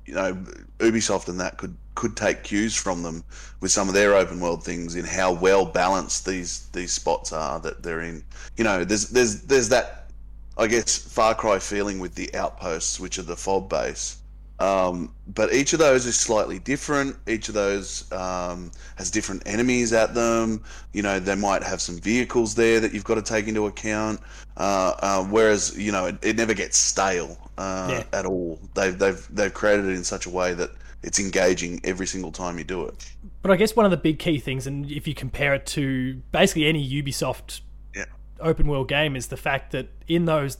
you 0.06 0.14
know, 0.14 0.34
Ubisoft 0.78 1.28
and 1.28 1.40
that 1.40 1.58
could 1.58 1.76
could 1.94 2.16
take 2.16 2.44
cues 2.44 2.76
from 2.76 3.02
them 3.02 3.24
with 3.60 3.70
some 3.70 3.88
of 3.88 3.94
their 3.94 4.14
open 4.14 4.38
world 4.38 4.62
things 4.62 4.94
in 4.94 5.04
how 5.04 5.32
well 5.32 5.64
balanced 5.64 6.26
these 6.26 6.68
these 6.72 6.92
spots 6.92 7.32
are 7.32 7.58
that 7.60 7.82
they're 7.82 8.02
in. 8.02 8.24
You 8.56 8.64
know, 8.64 8.84
there's 8.84 9.08
there's 9.08 9.42
there's 9.42 9.68
that 9.70 10.10
I 10.56 10.66
guess 10.66 10.96
Far 10.96 11.34
Cry 11.34 11.58
feeling 11.58 11.98
with 11.98 12.14
the 12.14 12.34
outposts, 12.34 13.00
which 13.00 13.18
are 13.18 13.22
the 13.22 13.36
fob 13.36 13.68
base. 13.68 14.18
Um, 14.58 15.12
but 15.28 15.52
each 15.52 15.72
of 15.74 15.78
those 15.78 16.06
is 16.06 16.16
slightly 16.18 16.58
different. 16.58 17.16
Each 17.26 17.48
of 17.48 17.54
those 17.54 18.10
um, 18.12 18.70
has 18.96 19.10
different 19.10 19.42
enemies 19.46 19.92
at 19.92 20.14
them. 20.14 20.62
You 20.92 21.02
know, 21.02 21.20
they 21.20 21.34
might 21.34 21.62
have 21.62 21.80
some 21.80 21.98
vehicles 21.98 22.54
there 22.54 22.80
that 22.80 22.94
you've 22.94 23.04
got 23.04 23.16
to 23.16 23.22
take 23.22 23.48
into 23.48 23.66
account. 23.66 24.20
Uh, 24.56 24.94
uh, 25.00 25.24
whereas, 25.24 25.76
you 25.76 25.92
know, 25.92 26.06
it, 26.06 26.16
it 26.22 26.36
never 26.36 26.54
gets 26.54 26.78
stale 26.78 27.36
uh, 27.58 27.88
Yeah. 27.90 28.18
at 28.18 28.24
all. 28.24 28.58
They've, 28.74 28.98
they've, 28.98 29.28
they've 29.34 29.52
created 29.52 29.86
it 29.86 29.92
in 29.92 30.04
such 30.04 30.24
a 30.24 30.30
way 30.30 30.54
that 30.54 30.70
it's 31.02 31.20
engaging 31.20 31.80
every 31.84 32.06
single 32.06 32.32
time 32.32 32.56
you 32.56 32.64
do 32.64 32.86
it. 32.86 33.10
But 33.42 33.50
I 33.50 33.56
guess 33.56 33.76
one 33.76 33.84
of 33.84 33.90
the 33.90 33.98
big 33.98 34.18
key 34.18 34.38
things, 34.38 34.66
and 34.66 34.90
if 34.90 35.06
you 35.06 35.14
compare 35.14 35.54
it 35.54 35.66
to 35.66 36.14
basically 36.32 36.66
any 36.66 36.88
Ubisoft 37.02 37.60
Yeah. 37.94 38.06
open 38.40 38.66
world 38.66 38.88
game, 38.88 39.14
is 39.16 39.26
the 39.26 39.36
fact 39.36 39.72
that 39.72 39.88
in 40.08 40.24
those, 40.24 40.56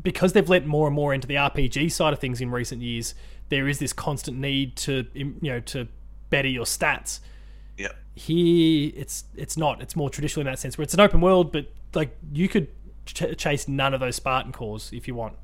because 0.00 0.32
they've 0.32 0.48
let 0.48 0.66
more 0.66 0.86
and 0.86 0.94
more 0.94 1.14
into 1.14 1.26
the 1.26 1.34
RPG 1.34 1.92
side 1.92 2.12
of 2.12 2.18
things 2.18 2.40
in 2.40 2.50
recent 2.50 2.82
years, 2.82 3.14
there 3.48 3.68
is 3.68 3.78
this 3.78 3.92
constant 3.92 4.38
need 4.38 4.76
to 4.76 5.06
you 5.14 5.34
know 5.42 5.60
to 5.60 5.88
better 6.30 6.48
your 6.48 6.64
stats. 6.64 7.20
Yeah. 7.76 7.88
Here, 8.14 8.92
it's 8.94 9.24
it's 9.36 9.56
not. 9.56 9.80
It's 9.82 9.96
more 9.96 10.10
traditional 10.10 10.42
in 10.42 10.52
that 10.52 10.58
sense, 10.58 10.78
where 10.78 10.82
it's 10.82 10.94
an 10.94 11.00
open 11.00 11.20
world, 11.20 11.52
but 11.52 11.66
like 11.94 12.16
you 12.32 12.48
could 12.48 12.68
ch- 13.06 13.36
chase 13.36 13.68
none 13.68 13.94
of 13.94 14.00
those 14.00 14.16
Spartan 14.16 14.52
cores 14.52 14.90
if 14.92 15.08
you 15.08 15.14
want. 15.14 15.34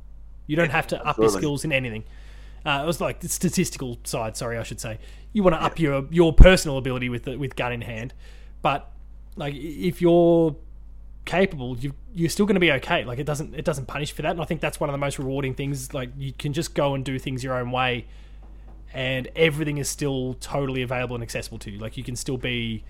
You 0.47 0.57
don't 0.57 0.71
have 0.71 0.87
to 0.89 1.07
up 1.07 1.19
your 1.19 1.29
skills 1.29 1.65
in 1.65 1.73
anything. 1.73 2.05
Uh, 2.65 2.81
it 2.83 2.87
was 2.87 3.01
like 3.01 3.21
the 3.21 3.29
statistical 3.29 3.99
side. 4.05 4.37
Sorry, 4.37 4.59
I 4.59 4.63
should 4.63 4.81
say. 4.81 4.99
You 5.33 5.43
want 5.43 5.55
to 5.55 5.63
up 5.63 5.79
your 5.79 6.07
your 6.11 6.33
personal 6.33 6.77
ability 6.77 7.09
with 7.09 7.25
the, 7.25 7.37
with 7.37 7.57
gun 7.57 7.73
in 7.73 7.83
hand, 7.83 8.13
but 8.63 8.91
like 9.37 9.55
if 9.55 10.03
you're 10.03 10.57
capable, 11.25 11.77
you 11.79 11.95
you're 12.15 12.31
still 12.31 12.47
going 12.47 12.55
to 12.55 12.61
be 12.61 12.73
okay. 12.73 13.05
Like 13.05 13.19
it 13.19 13.25
doesn't 13.25 13.55
it 13.55 13.65
doesn't 13.65 13.87
punish 13.87 14.13
for 14.13 14.23
that, 14.23 14.33
and 14.33 14.41
I 14.41 14.45
think 14.45 14.61
that's 14.61 14.81
one 14.81 14.91
of 14.91 14.95
the 14.95 14.99
most 14.99 15.19
rewarding 15.19 15.55
things. 15.55 15.95
Like 15.95 16.11
you 16.19 16.33
can 16.33 16.53
just 16.53 16.75
go 16.75 16.95
and 16.95 17.05
do 17.05 17.19
things 17.19 17.45
your 17.45 17.55
own 17.55 17.71
way, 17.71 18.07
and 18.93 19.29
everything 19.37 19.79
is 19.79 19.89
still 19.89 20.35
totally 20.41 20.83
available 20.83 21.15
and 21.15 21.23
accessible 21.23 21.59
to 21.59 21.71
you. 21.71 21.79
Like 21.79 21.97
you 21.97 22.05
can 22.05 22.17
still 22.17 22.39
be 22.39 22.85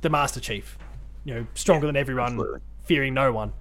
the 0.00 0.10
Master 0.10 0.40
Chief, 0.40 0.78
you 1.24 1.34
know, 1.34 1.46
stronger 1.54 1.86
than 1.86 1.96
everyone, 1.96 2.32
absolutely. 2.34 2.60
fearing 2.84 3.14
no 3.14 3.32
one. 3.32 3.52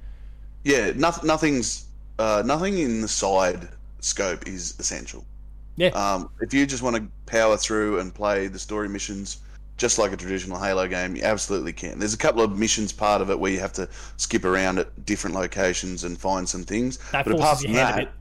Yeah, 0.63 0.91
nothing, 0.95 1.27
nothing's, 1.27 1.85
uh, 2.17 2.43
nothing 2.45 2.77
in 2.77 3.01
the 3.01 3.07
side 3.07 3.69
scope 3.99 4.47
is 4.47 4.75
essential. 4.79 5.25
Yeah. 5.75 5.89
Um, 5.89 6.29
if 6.41 6.53
you 6.53 6.65
just 6.65 6.83
want 6.83 6.97
to 6.97 7.07
power 7.25 7.55
through 7.55 7.99
and 7.99 8.13
play 8.13 8.47
the 8.47 8.59
story 8.59 8.89
missions 8.89 9.39
just 9.79 9.97
like 9.97 10.11
a 10.11 10.17
traditional 10.17 10.59
Halo 10.59 10.87
game, 10.87 11.15
you 11.15 11.23
absolutely 11.23 11.73
can. 11.73 11.97
There's 11.97 12.13
a 12.13 12.17
couple 12.17 12.43
of 12.43 12.57
missions 12.57 12.91
part 12.91 13.21
of 13.21 13.31
it 13.31 13.39
where 13.39 13.51
you 13.51 13.59
have 13.59 13.73
to 13.73 13.89
skip 14.17 14.45
around 14.45 14.77
at 14.77 15.05
different 15.05 15.35
locations 15.35 16.03
and 16.03 16.19
find 16.19 16.47
some 16.47 16.63
things. 16.63 16.99
That 17.11 17.25
but 17.25 17.33
apart 17.33 17.61
from 17.61 17.71
your 17.71 17.83
hand 17.83 18.01
a 18.01 18.05
that, 18.05 18.13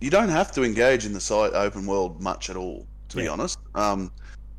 you 0.00 0.08
don't 0.08 0.28
have 0.28 0.52
to 0.52 0.62
engage 0.62 1.04
in 1.04 1.12
the 1.12 1.20
side 1.20 1.52
open 1.52 1.84
world 1.84 2.20
much 2.22 2.48
at 2.48 2.56
all. 2.56 2.86
To 3.10 3.16
be 3.18 3.28
honest, 3.28 3.58
um, 3.76 4.10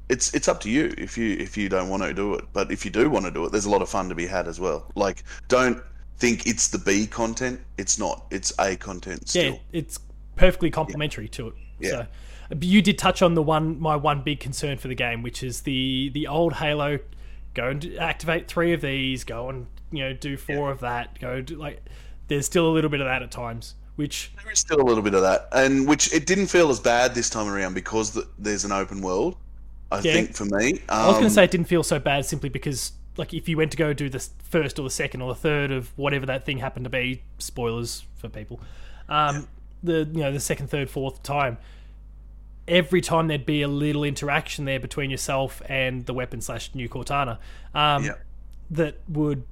it's 0.08 0.34
it's 0.34 0.48
up 0.48 0.62
to 0.62 0.70
you 0.70 0.94
if 0.98 1.18
you 1.18 1.36
if 1.38 1.58
you 1.58 1.68
don't 1.68 1.90
want 1.90 2.04
to 2.04 2.14
do 2.14 2.34
it. 2.36 2.46
But 2.54 2.72
if 2.72 2.86
you 2.86 2.92
do 2.92 3.10
want 3.10 3.26
to 3.26 3.32
do 3.32 3.46
it, 3.46 3.52
there's 3.52 3.66
a 3.66 3.70
lot 3.70 3.82
of 3.82 3.90
fun 3.90 4.08
to 4.10 4.16
be 4.16 4.26
had 4.26 4.48
as 4.48 4.60
well. 4.60 4.90
Like 4.96 5.24
don't 5.48 5.82
think 6.18 6.48
it's 6.48 6.70
the 6.70 6.78
B 6.78 7.08
content. 7.08 7.60
It's 7.78 8.00
not. 8.00 8.26
It's 8.32 8.54
A 8.60 8.76
content 8.78 9.28
still. 9.30 9.54
Yeah, 9.54 9.60
it's 9.74 10.00
perfectly 10.36 10.72
complementary 10.72 11.28
to 11.30 11.50
it. 11.50 11.54
Yeah. 11.80 11.90
So, 11.90 12.08
you 12.62 12.82
did 12.82 12.98
touch 12.98 13.22
on 13.22 13.34
the 13.34 13.44
one 13.44 13.80
my 13.80 13.96
one 13.96 14.22
big 14.22 14.40
concern 14.40 14.78
for 14.78 14.88
the 14.88 14.96
game, 14.96 15.22
which 15.24 15.44
is 15.44 15.62
the 15.62 16.10
the 16.14 16.28
old 16.28 16.54
Halo. 16.54 17.00
Go 17.54 17.70
and 17.70 17.96
activate 18.00 18.48
three 18.48 18.74
of 18.74 18.82
these. 18.82 19.24
Go 19.24 19.50
and 19.50 19.68
you 19.92 20.00
know 20.04 20.14
do 20.14 20.38
four 20.38 20.72
of 20.72 20.80
that. 20.82 21.20
Go 21.20 21.42
do, 21.42 21.56
like. 21.56 21.82
There's 22.30 22.46
still 22.46 22.68
a 22.68 22.74
little 22.74 22.90
bit 22.90 23.00
of 23.00 23.08
that 23.08 23.22
at 23.24 23.32
times, 23.32 23.76
which 23.96 24.34
There 24.44 24.52
is 24.52 24.60
still 24.60 24.82
a 24.82 24.84
little 24.84 25.02
bit 25.02 25.14
of 25.14 25.22
that, 25.22 25.48
and 25.54 25.88
which 25.88 26.12
it 26.12 26.26
didn't 26.26 26.48
feel 26.48 26.70
as 26.70 26.78
bad 26.78 27.16
this 27.16 27.30
time 27.30 27.48
around 27.48 27.74
because 27.74 28.12
the, 28.12 28.28
there's 28.38 28.66
an 28.66 28.74
open 28.74 29.00
world. 29.00 29.38
I 29.94 30.00
Yeah. 30.02 30.12
think 30.12 30.36
for 30.36 30.44
me, 30.44 30.74
um, 30.74 30.80
I 30.90 31.08
was 31.08 31.14
going 31.16 31.28
to 31.28 31.34
say 31.34 31.46
it 31.46 31.52
didn't 31.52 31.68
feel 31.70 31.84
so 31.84 32.00
bad 32.00 32.26
simply 32.26 32.50
because, 32.50 32.92
like, 33.16 33.34
if 33.34 33.48
you 33.48 33.56
went 33.56 33.72
to 33.72 33.78
go 33.78 33.94
do 33.94 34.10
the 34.10 34.20
first 34.44 34.78
or 34.78 34.84
the 34.84 34.90
second 34.90 35.22
or 35.22 35.30
the 35.34 35.40
third 35.40 35.72
of 35.72 35.98
whatever 35.98 36.26
that 36.26 36.46
thing 36.46 36.58
happened 36.58 36.84
to 36.84 36.90
be, 36.90 37.22
spoilers 37.38 38.04
for 38.18 38.28
people, 38.28 38.60
um, 39.08 39.48
the 39.82 40.00
you 40.12 40.20
know 40.20 40.34
the 40.34 40.42
second, 40.42 40.70
third, 40.70 40.90
fourth 40.90 41.24
time, 41.24 41.58
every 42.68 43.02
time 43.02 43.28
there'd 43.28 43.46
be 43.46 43.62
a 43.62 43.68
little 43.68 44.04
interaction 44.04 44.66
there 44.66 44.80
between 44.80 45.10
yourself 45.10 45.62
and 45.70 46.06
the 46.06 46.14
weapon 46.14 46.42
slash 46.42 46.74
new 46.76 46.90
Cortana, 46.90 47.38
um, 47.74 48.04
Yeah. 48.04 48.12
that 48.72 49.00
would 49.08 49.44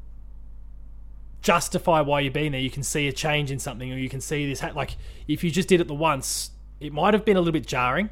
justify 1.42 2.02
why 2.02 2.20
you're 2.22 2.32
being 2.32 2.52
there. 2.52 2.62
You 2.62 2.72
can 2.72 2.84
see 2.84 3.08
a 3.08 3.14
change 3.14 3.52
in 3.52 3.60
something, 3.60 3.92
or 3.92 3.98
you 3.98 4.10
can 4.10 4.22
see 4.22 4.48
this. 4.48 4.60
Ha- 4.62 4.72
like, 4.76 4.98
if 5.28 5.44
you 5.44 5.52
just 5.52 5.68
did 5.70 5.80
it 5.80 5.88
the 5.88 5.94
once, 5.94 6.52
it 6.80 6.92
might 6.92 7.14
have 7.14 7.24
been 7.24 7.38
a 7.38 7.40
little 7.40 7.54
bit 7.54 7.66
jarring 7.68 8.10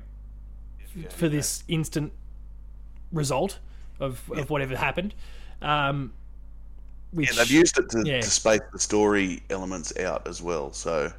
for 1.09 1.27
this 1.27 1.63
instant 1.67 2.13
result 3.11 3.59
of, 3.99 4.29
of 4.31 4.49
whatever 4.49 4.75
happened. 4.77 5.13
Um, 5.61 6.13
which, 7.11 7.29
Yeah, 7.31 7.43
they've 7.43 7.51
used 7.51 7.77
it 7.77 7.89
to, 7.89 8.03
Yeah. 8.05 8.21
to 8.21 8.29
space 8.29 8.61
the 8.71 8.79
story 8.79 9.41
elements 9.49 9.97
out 9.97 10.27
as 10.27 10.41
well. 10.41 10.71
So 10.71 11.11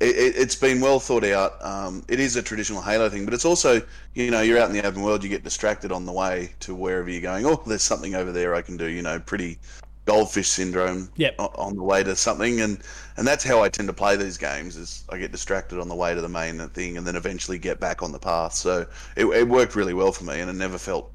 it, 0.00 0.36
it's 0.36 0.54
been 0.54 0.80
well 0.80 1.00
thought 1.00 1.24
out. 1.24 1.64
Um, 1.64 2.04
it 2.08 2.20
is 2.20 2.36
a 2.36 2.42
traditional 2.42 2.82
Halo 2.82 3.08
thing, 3.08 3.24
but 3.24 3.34
it's 3.34 3.44
also, 3.44 3.80
you 4.14 4.30
know, 4.30 4.42
you're 4.42 4.58
out 4.58 4.68
in 4.68 4.74
the 4.76 4.86
open 4.86 5.02
world, 5.02 5.22
you 5.24 5.30
get 5.30 5.44
distracted 5.44 5.92
on 5.92 6.04
the 6.06 6.12
way 6.12 6.52
to 6.60 6.74
wherever 6.74 7.08
you're 7.10 7.22
going. 7.22 7.46
Oh, 7.46 7.62
there's 7.66 7.82
something 7.82 8.14
over 8.14 8.32
there 8.32 8.54
I 8.54 8.62
can 8.62 8.76
do. 8.76 8.86
You 8.86 9.02
know, 9.02 9.18
pretty 9.20 9.58
goldfish 10.04 10.48
syndrome 10.48 11.10
Yep. 11.16 11.34
on 11.38 11.74
the 11.76 11.82
way 11.82 12.02
to 12.04 12.14
something, 12.14 12.60
and 12.60 12.78
and 13.16 13.26
that's 13.26 13.42
how 13.44 13.62
I 13.62 13.68
tend 13.68 13.88
to 13.88 13.94
play 13.94 14.16
these 14.16 14.36
games. 14.36 14.76
Is 14.76 15.04
I 15.08 15.18
get 15.18 15.32
distracted 15.32 15.80
on 15.80 15.88
the 15.88 15.94
way 15.96 16.14
to 16.14 16.20
the 16.20 16.28
main 16.28 16.58
thing, 16.70 16.96
and 16.96 17.06
then 17.06 17.16
eventually 17.16 17.58
get 17.58 17.80
back 17.80 18.02
on 18.02 18.12
the 18.12 18.18
path. 18.18 18.54
So 18.54 18.86
it, 19.16 19.26
it 19.26 19.48
worked 19.48 19.74
really 19.74 19.94
well 19.94 20.12
for 20.12 20.24
me, 20.24 20.40
and 20.40 20.50
it 20.50 20.54
never 20.54 20.78
felt 20.78 21.10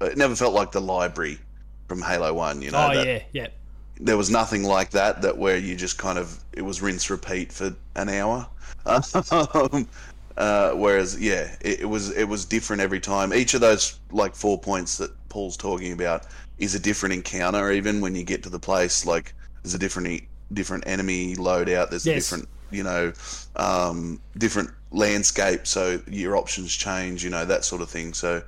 it 0.00 0.16
never 0.16 0.34
felt 0.36 0.54
like 0.54 0.72
the 0.72 0.80
library 0.80 1.38
from 1.88 2.02
Halo 2.02 2.32
One. 2.34 2.62
You 2.62 2.70
know, 2.70 2.88
oh 2.90 2.94
that- 2.94 3.06
yeah, 3.06 3.22
yeah, 3.32 3.48
there 4.04 4.16
was 4.16 4.30
nothing 4.30 4.64
like 4.64 4.90
that 4.90 5.22
that 5.22 5.38
where 5.38 5.56
you 5.56 5.76
just 5.76 5.96
kind 5.96 6.18
of 6.18 6.42
it 6.52 6.62
was 6.62 6.82
rinse 6.82 7.08
repeat 7.08 7.52
for 7.52 7.74
an 7.96 8.08
hour. 8.08 8.46
Um, 8.84 9.86
uh, 10.36 10.72
whereas 10.72 11.20
yeah 11.20 11.54
it, 11.60 11.82
it 11.82 11.88
was 11.88 12.10
it 12.16 12.24
was 12.24 12.44
different 12.44 12.82
every 12.82 12.98
time. 12.98 13.32
Each 13.32 13.54
of 13.54 13.60
those 13.60 14.00
like 14.10 14.34
four 14.34 14.58
points 14.58 14.98
that 14.98 15.12
paul's 15.28 15.56
talking 15.56 15.92
about 15.92 16.26
is 16.58 16.74
a 16.74 16.80
different 16.80 17.12
encounter 17.14 17.70
even 17.70 18.00
when 18.00 18.14
you 18.14 18.24
get 18.24 18.42
to 18.42 18.50
the 18.50 18.58
place 18.58 19.06
like 19.06 19.34
there's 19.62 19.74
a 19.74 19.78
different 19.78 20.22
different 20.52 20.86
enemy 20.86 21.34
loadout 21.36 21.88
there's 21.88 22.06
a 22.06 22.14
different 22.14 22.48
you 22.70 22.82
know 22.82 23.12
um, 23.56 24.20
different 24.36 24.68
landscape 24.90 25.66
so 25.66 26.02
your 26.06 26.36
options 26.36 26.74
change 26.74 27.22
you 27.22 27.30
know 27.30 27.44
that 27.44 27.64
sort 27.64 27.82
of 27.82 27.88
thing. 27.88 28.12
So 28.12 28.42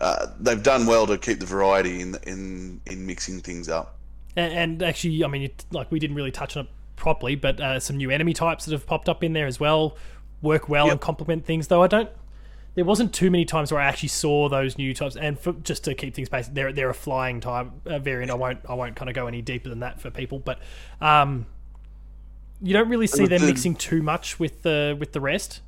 uh, 0.00 0.26
they've 0.38 0.62
done 0.62 0.86
well 0.86 1.06
to 1.06 1.16
keep 1.16 1.40
the 1.40 1.46
variety 1.46 2.00
in 2.02 2.16
in 2.26 2.80
in 2.86 3.06
mixing 3.06 3.40
things 3.40 3.68
up 3.68 3.96
and, 4.36 4.52
and 4.52 4.82
actually, 4.82 5.24
I 5.24 5.28
mean, 5.28 5.42
it, 5.42 5.64
like 5.70 5.90
we 5.90 5.98
didn't 5.98 6.16
really 6.16 6.30
touch 6.30 6.56
on 6.56 6.64
it 6.66 6.70
properly, 6.96 7.34
but 7.34 7.60
uh, 7.60 7.80
some 7.80 7.96
new 7.96 8.10
enemy 8.10 8.32
types 8.34 8.64
that 8.66 8.72
have 8.72 8.86
popped 8.86 9.08
up 9.08 9.24
in 9.24 9.32
there 9.32 9.46
as 9.46 9.58
well 9.60 9.96
work 10.42 10.68
well 10.68 10.86
Yep. 10.86 10.92
and 10.92 11.00
complement 11.00 11.44
things. 11.44 11.68
Though 11.68 11.82
I 11.82 11.86
don't, 11.86 12.08
there 12.74 12.84
wasn't 12.84 13.12
too 13.12 13.30
many 13.30 13.44
times 13.44 13.72
where 13.72 13.80
I 13.80 13.86
actually 13.86 14.10
saw 14.10 14.48
those 14.48 14.78
new 14.78 14.94
types. 14.94 15.16
And 15.16 15.38
for, 15.38 15.52
just 15.54 15.84
to 15.84 15.94
keep 15.94 16.14
things 16.14 16.28
basic, 16.28 16.54
they're 16.54 16.72
they're 16.72 16.90
a 16.90 16.94
flying 16.94 17.40
type 17.40 17.68
uh, 17.86 17.98
variant. 17.98 18.30
I 18.30 18.34
won't 18.34 18.58
I 18.68 18.74
won't 18.74 18.96
kind 18.96 19.08
of 19.08 19.14
go 19.14 19.26
any 19.26 19.42
deeper 19.42 19.68
than 19.68 19.80
that 19.80 20.00
for 20.00 20.10
people, 20.10 20.38
but 20.38 20.58
um, 21.00 21.46
you 22.62 22.72
don't 22.72 22.88
really 22.88 23.06
see 23.06 23.26
them 23.26 23.40
the- 23.40 23.46
mixing 23.46 23.74
too 23.74 24.02
much 24.02 24.38
with 24.38 24.62
the 24.62 24.96
with 24.98 25.12
the 25.12 25.20
rest. 25.20 25.60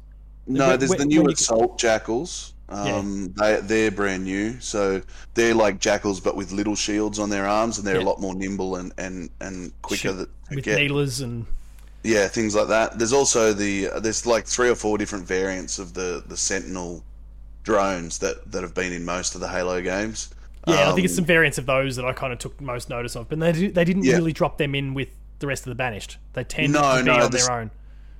No, 0.46 0.77
there's 0.77 0.90
when- 0.90 0.98
the 0.98 1.05
new 1.07 1.27
assault 1.29 1.79
jackals. 1.79 2.52
Um, 2.73 3.33
they 3.37 3.61
they're 3.61 3.91
brand 3.91 4.25
new, 4.25 4.59
so 4.61 5.03
they're 5.35 5.55
like 5.55 5.79
jackals 5.79 6.21
but 6.21 6.37
with 6.37 6.53
little 6.53 6.75
shields 6.77 7.19
on 7.19 7.31
their 7.31 7.47
arms, 7.47 7.79
and 7.79 7.87
they're 7.87 7.97
Yeah. 7.97 8.03
a 8.05 8.11
lot 8.11 8.21
more 8.21 8.35
nimble 8.35 8.77
and 8.77 8.93
and 8.99 9.31
and 9.41 9.73
quicker 9.83 10.09
Shoot 10.09 10.13
that 10.17 10.49
to 10.51 10.55
with 10.57 10.65
get. 10.65 10.77
needlers 10.79 11.21
and 11.21 11.47
Yeah, 12.05 12.27
things 12.29 12.55
like 12.55 12.69
that. 12.69 12.99
There's 12.99 13.13
also 13.13 13.53
the 13.53 13.89
there's 14.01 14.27
like 14.27 14.47
three 14.47 14.69
or 14.69 14.75
four 14.75 14.99
different 14.99 15.27
variants 15.27 15.79
of 15.79 15.95
the 15.95 16.23
the 16.27 16.37
Sentinel 16.37 17.05
drones 17.63 18.19
that 18.19 18.51
that 18.51 18.63
have 18.63 18.75
been 18.75 18.93
in 18.93 19.05
most 19.05 19.35
of 19.35 19.41
the 19.41 19.49
Halo 19.49 19.81
games. 19.83 20.31
yeah, 20.67 20.89
I 20.91 20.95
think 20.95 21.05
it's 21.05 21.13
Um, 21.15 21.17
some 21.17 21.25
variants 21.27 21.59
of 21.59 21.67
those 21.67 21.97
that 21.97 22.05
I 22.05 22.13
kind 22.13 22.33
of 22.33 22.39
took 22.39 22.61
most 22.61 22.89
notice 22.89 23.17
of. 23.17 23.29
But 23.29 23.39
they 23.41 23.53
they 23.69 23.85
didn't 23.85 24.05
Yeah. 24.05 24.17
really 24.17 24.33
drop 24.33 24.59
them 24.59 24.75
in 24.75 24.95
with 24.95 25.09
the 25.41 25.47
rest 25.47 25.63
of 25.67 25.71
the 25.71 25.75
banished. 25.75 26.19
They 26.35 26.45
tend 26.45 26.73
No, 26.73 26.81
to 26.99 27.03
be 27.03 27.11
no, 27.11 27.25
on 27.25 27.31
this- 27.31 27.47
their 27.47 27.57
own. 27.57 27.71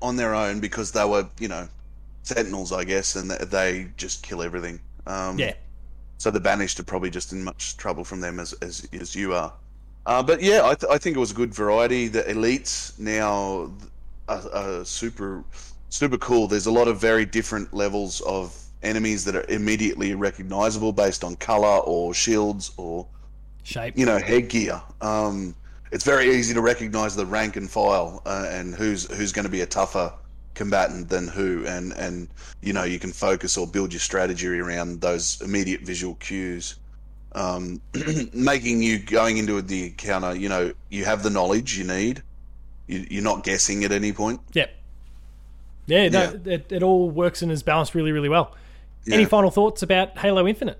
on 0.01 0.17
their 0.17 0.35
own 0.35 0.59
because 0.61 0.91
they 0.93 1.05
were 1.05 1.27
you 1.39 1.49
know 1.49 1.69
Sentinels, 2.23 2.73
I 2.73 2.85
guess, 2.85 3.17
and 3.17 3.31
they, 3.31 3.89
just 3.97 4.23
kill 4.23 4.43
everything. 4.43 4.81
Um, 5.07 5.39
Yeah. 5.39 5.55
So 6.19 6.31
the 6.31 6.41
banished 6.41 6.79
are 6.79 6.85
probably 6.85 7.11
just 7.11 7.33
in 7.33 7.43
much 7.43 7.77
trouble 7.77 8.05
from 8.05 8.21
them 8.21 8.39
as 8.39 8.53
as, 8.55 8.87
as 8.93 9.17
you 9.17 9.35
are. 9.35 9.53
Uh, 10.07 10.23
but 10.23 10.41
yeah, 10.41 10.63
I, 10.65 10.75
th- 10.75 10.91
I 10.91 10.99
think 10.99 11.17
it 11.17 11.21
was 11.21 11.33
a 11.33 11.35
good 11.35 11.53
variety. 11.53 12.07
The 12.09 12.23
elites 12.23 12.97
now 12.99 13.73
are, 14.29 14.43
are 14.53 14.85
super 14.85 15.43
super 15.89 16.17
cool. 16.19 16.47
There's 16.47 16.67
a 16.67 16.73
lot 16.73 16.87
of 16.87 17.01
very 17.01 17.25
different 17.25 17.75
levels 17.75 18.21
of 18.23 18.57
enemies 18.83 19.25
that 19.25 19.35
are 19.37 19.45
immediately 19.49 20.15
recognizable 20.15 20.93
based 20.93 21.25
on 21.25 21.37
color 21.37 21.79
or 21.81 22.15
shields 22.15 22.73
or 22.77 23.07
Shape. 23.65 23.97
you 23.99 24.07
know 24.07 24.19
headgear. 24.19 24.81
Um, 25.01 25.55
it's 25.91 26.05
very 26.05 26.35
easy 26.35 26.55
to 26.55 26.61
recognize 26.61 27.15
the 27.15 27.27
rank 27.27 27.57
and 27.57 27.71
file 27.71 28.23
uh, 28.27 28.47
and 28.49 28.75
who's 28.75 29.11
who's 29.13 29.33
going 29.33 29.45
to 29.45 29.51
be 29.51 29.61
a 29.61 29.67
tougher 29.67 30.13
combatant 30.55 31.09
than 31.09 31.29
who, 31.29 31.65
and 31.67 31.93
and 31.93 32.29
you 32.61 32.73
know 32.73 32.85
you 32.85 32.99
can 32.99 33.13
focus 33.13 33.57
or 33.57 33.67
build 33.67 33.93
your 33.93 34.01
strategy 34.01 34.47
around 34.49 35.01
those 35.01 35.41
immediate 35.41 35.83
visual 35.83 36.15
cues. 36.17 36.77
Um, 37.35 37.81
making 38.35 38.83
you 38.83 38.99
going 38.99 39.39
into 39.39 39.63
the 39.63 39.87
encounter, 39.87 40.37
you 40.37 40.51
know, 40.51 40.73
you 40.91 41.07
have 41.07 41.23
the 41.23 41.31
knowledge 41.31 41.79
you 41.79 41.85
need. 41.85 42.23
You, 42.87 43.07
you're 43.09 43.23
not 43.23 43.43
guessing 43.43 43.85
at 43.85 43.93
any 43.93 44.13
point. 44.13 44.41
Yep. 44.53 44.71
Yeah, 45.87 46.09
no, 46.11 46.41
It, 46.45 46.71
it 46.71 46.83
all 46.83 47.11
works 47.11 47.41
and 47.41 47.51
is 47.51 47.63
balanced 47.63 47.95
really, 47.95 48.13
really 48.13 48.29
well. 48.29 48.55
Any 49.11 49.25
final 49.25 49.51
thoughts 49.51 49.83
about 49.83 50.19
Halo 50.19 50.47
Infinite? 50.47 50.79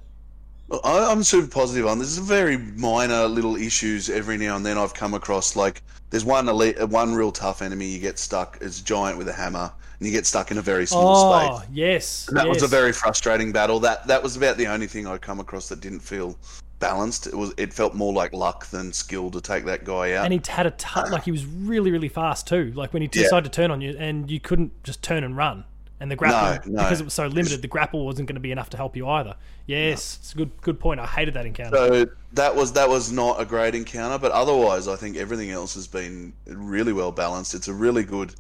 I, 0.85 1.11
I'm 1.11 1.23
super 1.23 1.49
positive 1.49 1.87
on 1.87 1.99
this. 1.99 2.09
Is 2.09 2.19
very 2.19 2.57
minor 2.57 3.27
little 3.27 3.57
issues 3.57 4.09
every 4.09 4.37
now 4.37 4.57
and 4.57 4.65
then 4.65 4.79
I've 4.79 4.95
come 4.95 5.15
across. 5.15 5.57
Like 5.57 5.83
there's 6.11 6.25
one 6.25 6.49
elite, 6.49 6.81
one 6.89 7.15
real 7.15 7.33
tough 7.33 7.63
enemy 7.63 7.87
you 7.87 7.99
get 7.99 8.19
stuck. 8.19 8.59
It's 8.61 8.81
a 8.81 8.85
giant 8.85 9.19
with 9.19 9.29
a 9.29 9.33
hammer, 9.33 9.73
and 9.99 10.07
you 10.07 10.13
get 10.13 10.27
stuck 10.27 10.51
in 10.51 10.59
a 10.59 10.63
very 10.63 10.87
small 10.87 11.33
Oh, 11.33 11.59
space. 11.59 11.69
yes. 11.73 12.29
And 12.29 12.37
that 12.37 12.49
was 12.49 12.63
a 12.63 12.67
very 12.69 12.93
frustrating 12.93 13.53
battle. 13.53 13.81
That 13.81 14.07
that 14.07 14.23
was 14.23 14.37
about 14.37 14.57
the 14.57 14.67
only 14.67 14.87
thing 14.87 15.07
I'd 15.07 15.21
come 15.23 15.41
across 15.41 15.69
that 15.69 15.81
didn't 15.81 16.01
feel 16.01 16.37
balanced. 16.81 17.27
It 17.29 17.35
was 17.35 17.55
it 17.57 17.73
felt 17.73 17.95
more 17.95 18.13
like 18.13 18.33
luck 18.33 18.67
than 18.67 18.93
skill 18.93 19.31
to 19.31 19.41
take 19.41 19.65
that 19.67 19.85
guy 19.85 20.15
out. 20.15 20.25
And 20.25 20.33
he 20.33 20.41
had 20.51 20.67
a 20.67 20.75
like 21.11 21.25
he 21.25 21.31
was 21.33 21.47
really, 21.47 21.91
really 21.91 22.09
fast 22.09 22.47
too. 22.49 22.73
Like 22.75 22.93
when 22.93 23.03
he 23.03 23.09
Yeah. 23.13 23.23
decided 23.25 23.53
to 23.53 23.57
turn 23.57 23.71
on 23.71 23.81
you, 23.81 23.97
and 23.99 24.31
you 24.31 24.41
couldn't 24.41 24.83
just 24.85 25.03
turn 25.03 25.23
and 25.25 25.37
run. 25.37 25.65
And 26.03 26.11
the 26.11 26.17
grapple, 26.17 26.69
No, 26.73 26.79
no. 26.79 26.83
because 26.83 27.01
it 27.01 27.05
was 27.05 27.15
so 27.15 27.29
limited, 27.29 27.63
the 27.63 27.69
grapple 27.69 28.05
wasn't 28.05 28.27
going 28.27 28.35
to 28.35 28.41
be 28.41 28.51
enough 28.51 28.69
to 28.71 28.77
help 28.77 28.97
you 28.97 29.07
either. 29.07 29.37
Yes, 29.67 30.19
it's 30.21 30.33
a 30.33 30.37
good, 30.37 30.51
good 30.61 30.81
point. 30.81 30.99
I 30.99 31.07
hated 31.07 31.35
that 31.35 31.47
encounter. 31.47 31.77
So 31.77 32.07
that 32.33 32.57
was 32.57 32.73
that 32.73 32.89
was 32.89 33.13
not 33.13 33.41
a 33.41 33.45
great 33.45 33.77
encounter, 33.77 34.19
but 34.19 34.33
otherwise, 34.33 34.89
I 34.89 34.97
think 34.97 35.17
everything 35.17 35.51
else 35.53 35.75
has 35.75 35.87
been 35.87 36.33
really 36.47 36.93
well 36.93 37.13
balanced. 37.13 37.55
It's 37.55 37.69
a 37.69 37.73
really 37.73 38.03
good 38.03 38.35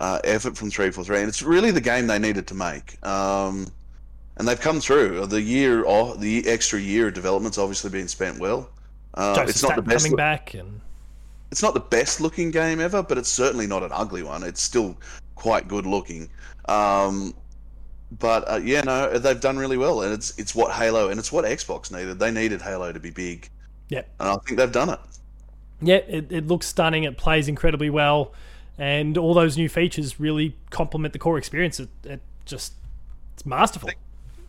uh, 0.00 0.18
effort 0.24 0.56
from 0.56 0.70
three 0.70 0.90
four 0.90 1.04
three, 1.04 1.20
and 1.20 1.28
it's 1.28 1.40
really 1.40 1.70
the 1.70 1.80
game 1.80 2.08
they 2.08 2.18
needed 2.18 2.48
to 2.48 2.54
make. 2.54 2.98
Um, 3.06 3.68
and 4.36 4.48
they've 4.48 4.60
come 4.60 4.80
through. 4.80 5.24
The 5.26 5.40
year, 5.40 5.84
oh, 5.86 6.14
the 6.16 6.48
extra 6.48 6.80
year 6.80 7.06
of 7.06 7.14
development's 7.14 7.58
obviously 7.58 7.90
been 7.90 8.08
spent 8.08 8.40
well. 8.40 8.70
Uh, 9.14 9.44
it's 9.46 9.62
not 9.62 9.76
the 9.76 9.82
best. 9.82 9.98
coming 10.04 10.12
look- 10.12 10.18
back, 10.18 10.54
and 10.54 10.80
it's 11.52 11.62
not 11.62 11.74
the 11.74 11.80
best 11.80 12.20
looking 12.20 12.50
game 12.50 12.80
ever, 12.80 13.04
but 13.04 13.18
it's 13.18 13.28
certainly 13.30 13.68
not 13.68 13.84
an 13.84 13.90
ugly 13.92 14.24
one. 14.24 14.42
It's 14.42 14.60
still 14.60 14.96
quite 15.38 15.68
good 15.68 15.86
looking. 15.86 16.28
Um, 16.68 17.32
but 18.10 18.50
uh, 18.50 18.60
yeah, 18.62 18.80
no, 18.82 19.18
they've 19.18 19.40
done 19.40 19.56
really 19.56 19.76
well, 19.76 20.02
and 20.02 20.12
it's 20.12 20.36
it's 20.38 20.54
what 20.54 20.72
Halo 20.72 21.08
and 21.08 21.18
it's 21.18 21.30
what 21.30 21.44
Xbox 21.44 21.92
needed. 21.92 22.18
They 22.18 22.30
needed 22.30 22.60
Halo 22.60 22.92
to 22.92 23.00
be 23.00 23.10
big, 23.10 23.48
yep, 23.88 24.08
and 24.18 24.28
I 24.28 24.36
think 24.46 24.58
they've 24.58 24.72
done 24.72 24.90
it. 24.90 25.00
yeah, 25.80 25.96
it, 25.96 26.32
it 26.32 26.46
looks 26.46 26.66
stunning. 26.66 27.04
It 27.04 27.16
plays 27.16 27.48
incredibly 27.48 27.90
well, 27.90 28.32
and 28.78 29.16
all 29.16 29.34
those 29.34 29.56
new 29.56 29.68
features 29.68 30.18
really 30.18 30.56
complement 30.70 31.12
the 31.12 31.18
core 31.18 31.38
experience. 31.38 31.80
It, 31.80 31.88
it 32.04 32.20
just 32.44 32.72
it's 33.34 33.46
masterful. 33.46 33.90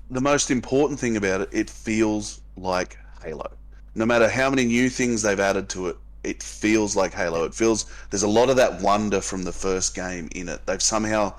The 0.10 0.21
most 0.21 0.49
important 0.49 0.99
thing 0.99 1.17
about 1.17 1.41
it, 1.41 1.49
it 1.52 1.69
feels 1.69 2.41
like 2.58 2.97
Halo. 3.23 3.52
No 3.93 4.06
matter 4.06 4.30
how 4.30 4.49
many 4.49 4.65
new 4.65 4.89
things 4.89 5.21
they've 5.21 5.39
added 5.39 5.69
to 5.69 5.88
it, 5.88 5.97
it 6.23 6.43
feels 6.43 6.95
like 6.95 7.13
Halo. 7.13 7.43
It 7.45 7.53
feels 7.53 7.86
there's 8.10 8.23
a 8.23 8.27
lot 8.27 8.49
of 8.49 8.55
that 8.58 8.82
wonder 8.82 9.21
from 9.21 9.43
the 9.43 9.51
first 9.53 9.95
game 9.95 10.29
in 10.36 10.49
it. 10.49 10.65
They've 10.65 10.82
somehow 10.82 11.34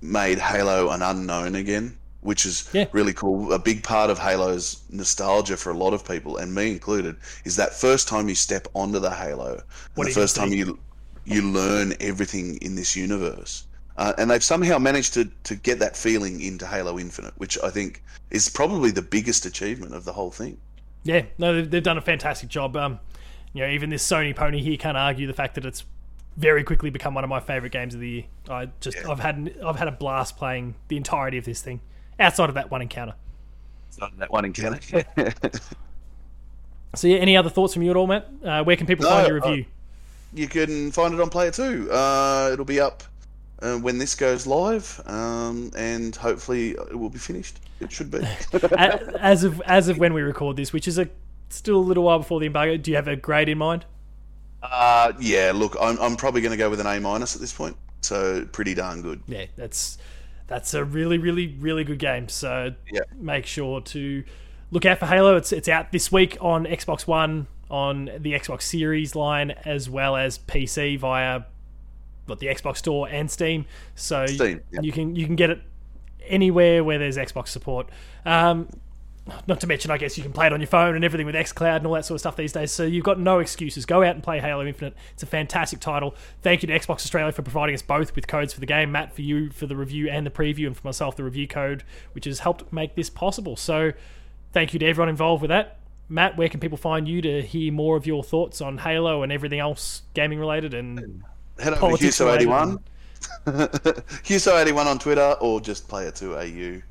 made 0.00 0.38
Halo 0.38 0.90
an 0.90 1.02
unknown 1.02 1.54
again, 1.56 1.96
which 2.20 2.46
is 2.46 2.68
Yeah. 2.72 2.86
really 2.92 3.12
cool. 3.12 3.52
A 3.52 3.58
big 3.58 3.82
part 3.82 4.10
of 4.10 4.18
Halo's 4.18 4.78
nostalgia 4.90 5.56
for 5.56 5.70
a 5.70 5.76
lot 5.76 5.92
of 5.94 6.04
people, 6.06 6.36
and 6.36 6.54
me 6.54 6.70
included, 6.70 7.16
is 7.44 7.56
that 7.56 7.74
first 7.74 8.06
time 8.08 8.28
you 8.28 8.34
step 8.34 8.68
onto 8.74 8.98
the 9.00 9.10
Halo, 9.10 9.62
and 9.96 10.06
the 10.06 10.10
first 10.12 10.34
see? 10.34 10.40
time 10.40 10.52
you 10.52 10.78
you 11.24 11.42
learn 11.42 11.92
everything 12.00 12.56
in 12.62 12.74
this 12.74 12.96
universe. 12.96 13.64
Uh, 13.98 14.14
and 14.16 14.30
they've 14.30 14.44
somehow 14.44 14.78
managed 14.78 15.12
to, 15.12 15.28
to 15.44 15.54
get 15.56 15.78
that 15.80 15.94
feeling 15.96 16.40
into 16.40 16.66
Halo 16.66 16.98
Infinite, 16.98 17.34
which 17.36 17.58
I 17.62 17.68
think 17.68 18.02
is 18.30 18.48
probably 18.48 18.90
the 18.92 19.02
biggest 19.02 19.44
achievement 19.44 19.92
of 19.92 20.04
the 20.04 20.12
whole 20.12 20.30
thing. 20.30 20.56
Yeah, 21.04 21.22
no, 21.36 21.52
they've, 21.54 21.70
they've 21.70 21.82
done 21.82 21.98
a 21.98 22.00
fantastic 22.00 22.48
job. 22.48 22.76
Um, 22.76 22.98
you 23.52 23.62
know, 23.62 23.68
even 23.70 23.90
this 23.90 24.06
Sony 24.06 24.34
pony 24.34 24.60
here 24.62 24.76
can't 24.76 24.96
argue 24.96 25.26
the 25.26 25.32
fact 25.32 25.54
that 25.56 25.64
it's 25.64 25.84
very 26.36 26.62
quickly 26.62 26.90
become 26.90 27.14
one 27.14 27.24
of 27.24 27.30
my 27.30 27.40
favorite 27.40 27.72
games 27.72 27.94
of 27.94 28.00
the 28.00 28.08
year. 28.08 28.24
I 28.48 28.68
just, 28.80 28.96
Yeah. 28.98 29.10
I've 29.10 29.20
had, 29.20 29.56
I've 29.64 29.76
had 29.76 29.88
a 29.88 29.92
blast 29.92 30.36
playing 30.36 30.74
the 30.88 30.96
entirety 30.96 31.38
of 31.38 31.44
this 31.44 31.60
thing, 31.62 31.80
outside 32.20 32.48
of 32.48 32.54
that 32.54 32.70
one 32.70 32.82
encounter. 32.82 33.14
That 34.18 34.30
one 34.30 34.44
encounter. 34.44 35.04
So, 36.94 37.06
yeah, 37.06 37.18
any 37.18 37.36
other 37.36 37.50
thoughts 37.50 37.74
from 37.74 37.82
you 37.82 37.90
at 37.90 37.96
all, 37.96 38.06
Matt? 38.06 38.28
Uh, 38.42 38.64
where 38.64 38.74
can 38.74 38.86
people 38.86 39.04
No, 39.04 39.10
find 39.10 39.28
your 39.28 39.44
uh, 39.44 39.48
review? 39.50 39.66
you 40.32 40.48
can 40.48 40.90
find 40.90 41.12
it 41.12 41.20
on 41.20 41.28
Player 41.28 41.50
2. 41.50 41.90
Uh, 41.92 42.50
it'll 42.52 42.64
be 42.64 42.80
up 42.80 43.02
uh, 43.60 43.76
when 43.76 43.98
this 43.98 44.14
goes 44.14 44.46
live, 44.46 45.00
um, 45.04 45.70
and 45.76 46.16
hopefully 46.16 46.70
it 46.70 46.98
will 46.98 47.10
be 47.10 47.18
finished. 47.18 47.60
It 47.80 47.92
should 47.92 48.10
be. 48.10 48.20
As 49.20 49.44
of 49.44 49.60
as 49.66 49.88
of 49.88 49.98
when 49.98 50.14
we 50.14 50.22
record 50.22 50.56
this, 50.56 50.72
which 50.72 50.88
is 50.88 50.98
a 50.98 51.08
still 51.48 51.76
a 51.76 51.80
little 51.80 52.04
while 52.04 52.18
before 52.18 52.40
the 52.40 52.46
embargo. 52.46 52.76
Do 52.76 52.90
you 52.90 52.96
have 52.96 53.08
a 53.08 53.16
grade 53.16 53.48
in 53.48 53.58
mind? 53.58 53.84
uh, 54.62 55.12
yeah, 55.20 55.52
look, 55.54 55.76
I'm, 55.80 55.98
I'm 56.00 56.16
probably 56.16 56.40
going 56.40 56.50
to 56.50 56.56
go 56.56 56.68
with 56.68 56.80
an 56.80 56.86
A 56.86 56.98
minus 57.00 57.34
at 57.36 57.40
this 57.40 57.52
point, 57.52 57.76
so 58.00 58.44
pretty 58.52 58.74
darn 58.74 59.02
good. 59.02 59.22
Yeah, 59.28 59.46
that's 59.56 59.98
that's 60.48 60.74
a 60.74 60.84
really, 60.84 61.18
really, 61.18 61.46
really 61.60 61.84
good 61.84 61.98
game. 61.98 62.28
So 62.28 62.74
Yeah. 62.90 63.00
make 63.14 63.46
sure 63.46 63.80
to 63.82 64.24
look 64.70 64.84
out 64.86 64.98
for 64.98 65.06
Halo. 65.06 65.36
It's 65.36 65.52
it's 65.52 65.68
out 65.68 65.92
this 65.92 66.10
week 66.10 66.36
on 66.40 66.64
Xbox 66.64 67.06
One, 67.06 67.46
on 67.70 68.06
the 68.18 68.32
Xbox 68.32 68.62
Series 68.62 69.14
line, 69.14 69.52
as 69.64 69.88
well 69.88 70.16
as 70.16 70.38
PC 70.38 70.98
via 70.98 71.42
what 72.26 72.40
the 72.40 72.46
Xbox 72.48 72.78
Store 72.78 73.08
and 73.08 73.30
Steam. 73.30 73.64
So 73.94 74.26
Steam, 74.26 74.60
yeah. 74.72 74.80
you 74.82 74.90
can 74.92 75.14
you 75.14 75.24
can 75.24 75.36
get 75.36 75.50
it 75.50 75.60
anywhere 76.26 76.82
where 76.82 76.98
there's 76.98 77.16
Xbox 77.16 77.48
support. 77.48 77.88
Um, 78.26 78.68
not 79.46 79.60
to 79.60 79.66
mention, 79.66 79.90
I 79.90 79.98
guess 79.98 80.16
you 80.16 80.22
can 80.22 80.32
play 80.32 80.46
it 80.46 80.52
on 80.52 80.60
your 80.60 80.66
phone 80.68 80.94
and 80.94 81.04
everything 81.04 81.26
with 81.26 81.34
XCloud 81.34 81.78
and 81.78 81.86
all 81.86 81.94
that 81.94 82.04
sort 82.04 82.16
of 82.16 82.20
stuff 82.20 82.36
these 82.36 82.52
days. 82.52 82.70
So 82.70 82.84
you've 82.84 83.04
got 83.04 83.18
no 83.18 83.38
excuses. 83.38 83.86
Go 83.86 84.02
out 84.02 84.14
and 84.14 84.22
play 84.22 84.40
Halo 84.40 84.66
Infinite. 84.66 84.94
It's 85.12 85.22
a 85.22 85.26
fantastic 85.26 85.80
title. 85.80 86.14
Thank 86.42 86.62
you 86.62 86.68
to 86.68 86.78
Xbox 86.78 86.96
Australia 86.96 87.32
for 87.32 87.42
providing 87.42 87.74
us 87.74 87.82
both 87.82 88.14
with 88.14 88.26
codes 88.26 88.52
for 88.52 88.60
the 88.60 88.66
game. 88.66 88.92
Matt, 88.92 89.14
for 89.14 89.22
you 89.22 89.50
for 89.50 89.66
the 89.66 89.76
review 89.76 90.08
and 90.08 90.26
the 90.26 90.30
preview, 90.30 90.66
and 90.66 90.76
for 90.76 90.86
myself, 90.86 91.16
the 91.16 91.24
review 91.24 91.46
code, 91.46 91.84
which 92.12 92.24
has 92.24 92.40
helped 92.40 92.72
make 92.72 92.94
this 92.94 93.10
possible. 93.10 93.56
So 93.56 93.92
thank 94.52 94.72
you 94.72 94.78
to 94.78 94.86
everyone 94.86 95.08
involved 95.08 95.42
with 95.42 95.50
that. 95.50 95.78
Matt, 96.08 96.36
where 96.36 96.48
can 96.48 96.60
people 96.60 96.78
find 96.78 97.06
you 97.06 97.20
to 97.22 97.42
hear 97.42 97.70
more 97.72 97.96
of 97.96 98.06
your 98.06 98.24
thoughts 98.24 98.60
on 98.60 98.78
Halo 98.78 99.22
and 99.22 99.30
everything 99.30 99.60
else 99.60 100.02
gaming 100.14 100.38
related 100.38 100.72
and 100.72 101.22
Head 101.58 101.72
over 101.72 101.74
to 101.74 101.80
Politics 101.80 102.18
Huso81. 102.18 102.78
Huso81 103.46 104.86
on 104.86 104.98
Twitter, 104.98 105.36
or 105.40 105.60
just 105.60 105.88
Player 105.88 106.10
2 106.10 106.36
AU, 106.36 106.82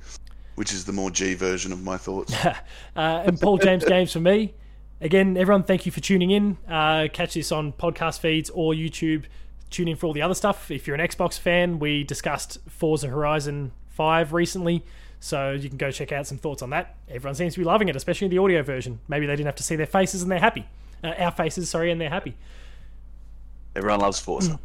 which 0.57 0.73
is 0.73 0.85
the 0.85 0.91
more 0.91 1.11
G 1.11 1.35
version 1.35 1.71
of 1.71 1.83
my 1.83 1.97
thoughts. 1.97 2.33
uh, 2.45 2.53
and 2.95 3.39
Paul 3.39 3.59
James 3.59 3.85
Games 3.87 4.11
for 4.11 4.19
me. 4.19 4.55
Again, 4.99 5.37
everyone, 5.37 5.61
thank 5.61 5.85
you 5.85 5.91
for 5.91 5.99
tuning 5.99 6.31
in. 6.31 6.57
Uh, 6.67 7.09
catch 7.13 7.35
this 7.35 7.51
on 7.51 7.73
podcast 7.73 8.19
feeds 8.19 8.49
or 8.49 8.73
YouTube. 8.73 9.25
Tune 9.69 9.87
in 9.87 9.95
for 9.95 10.07
all 10.07 10.13
the 10.13 10.23
other 10.23 10.33
stuff. 10.33 10.71
If 10.71 10.87
you're 10.87 10.95
an 10.95 11.07
Xbox 11.07 11.37
fan, 11.37 11.77
we 11.77 12.03
discussed 12.03 12.57
Forza 12.67 13.07
Horizon 13.07 13.71
5 13.89 14.33
recently, 14.33 14.83
so 15.19 15.51
you 15.51 15.69
can 15.69 15.77
go 15.77 15.91
check 15.91 16.11
out 16.11 16.25
some 16.25 16.39
thoughts 16.39 16.63
on 16.63 16.71
that. 16.71 16.95
Everyone 17.07 17.35
seems 17.35 17.53
to 17.53 17.59
be 17.59 17.63
loving 17.63 17.87
it, 17.87 17.95
especially 17.95 18.27
the 18.27 18.39
audio 18.39 18.63
version. 18.63 18.99
Maybe 19.07 19.27
they 19.27 19.35
didn't 19.35 19.45
have 19.45 19.55
to 19.57 19.63
see 19.63 19.75
their 19.75 19.85
faces 19.85 20.23
and 20.23 20.31
they're 20.31 20.39
happy. 20.39 20.65
Uh, 21.03 21.09
our 21.19 21.31
faces, 21.31 21.69
sorry, 21.69 21.91
and 21.91 22.01
they're 22.01 22.09
happy. 22.09 22.35
Everyone 23.75 23.99
loves 23.99 24.19
Forza. 24.19 24.59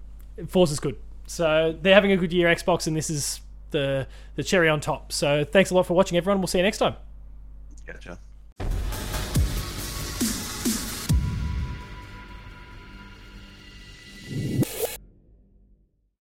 Forza's 0.48 0.80
good. 0.80 0.96
So 1.26 1.76
they're 1.82 1.94
having 1.94 2.12
a 2.12 2.16
good 2.16 2.32
year, 2.32 2.48
Xbox, 2.48 2.86
and 2.86 2.96
this 2.96 3.10
is 3.10 3.42
the 3.72 4.06
the 4.36 4.42
cherry 4.42 4.68
on 4.68 4.80
top. 4.80 5.12
So 5.12 5.44
thanks 5.44 5.70
a 5.70 5.74
lot 5.74 5.86
for 5.86 5.94
watching, 5.94 6.16
everyone. 6.16 6.40
We'll 6.40 6.46
see 6.46 6.58
you 6.58 6.64
next 6.64 6.78
time. 6.78 6.94
Gotcha. 7.86 8.18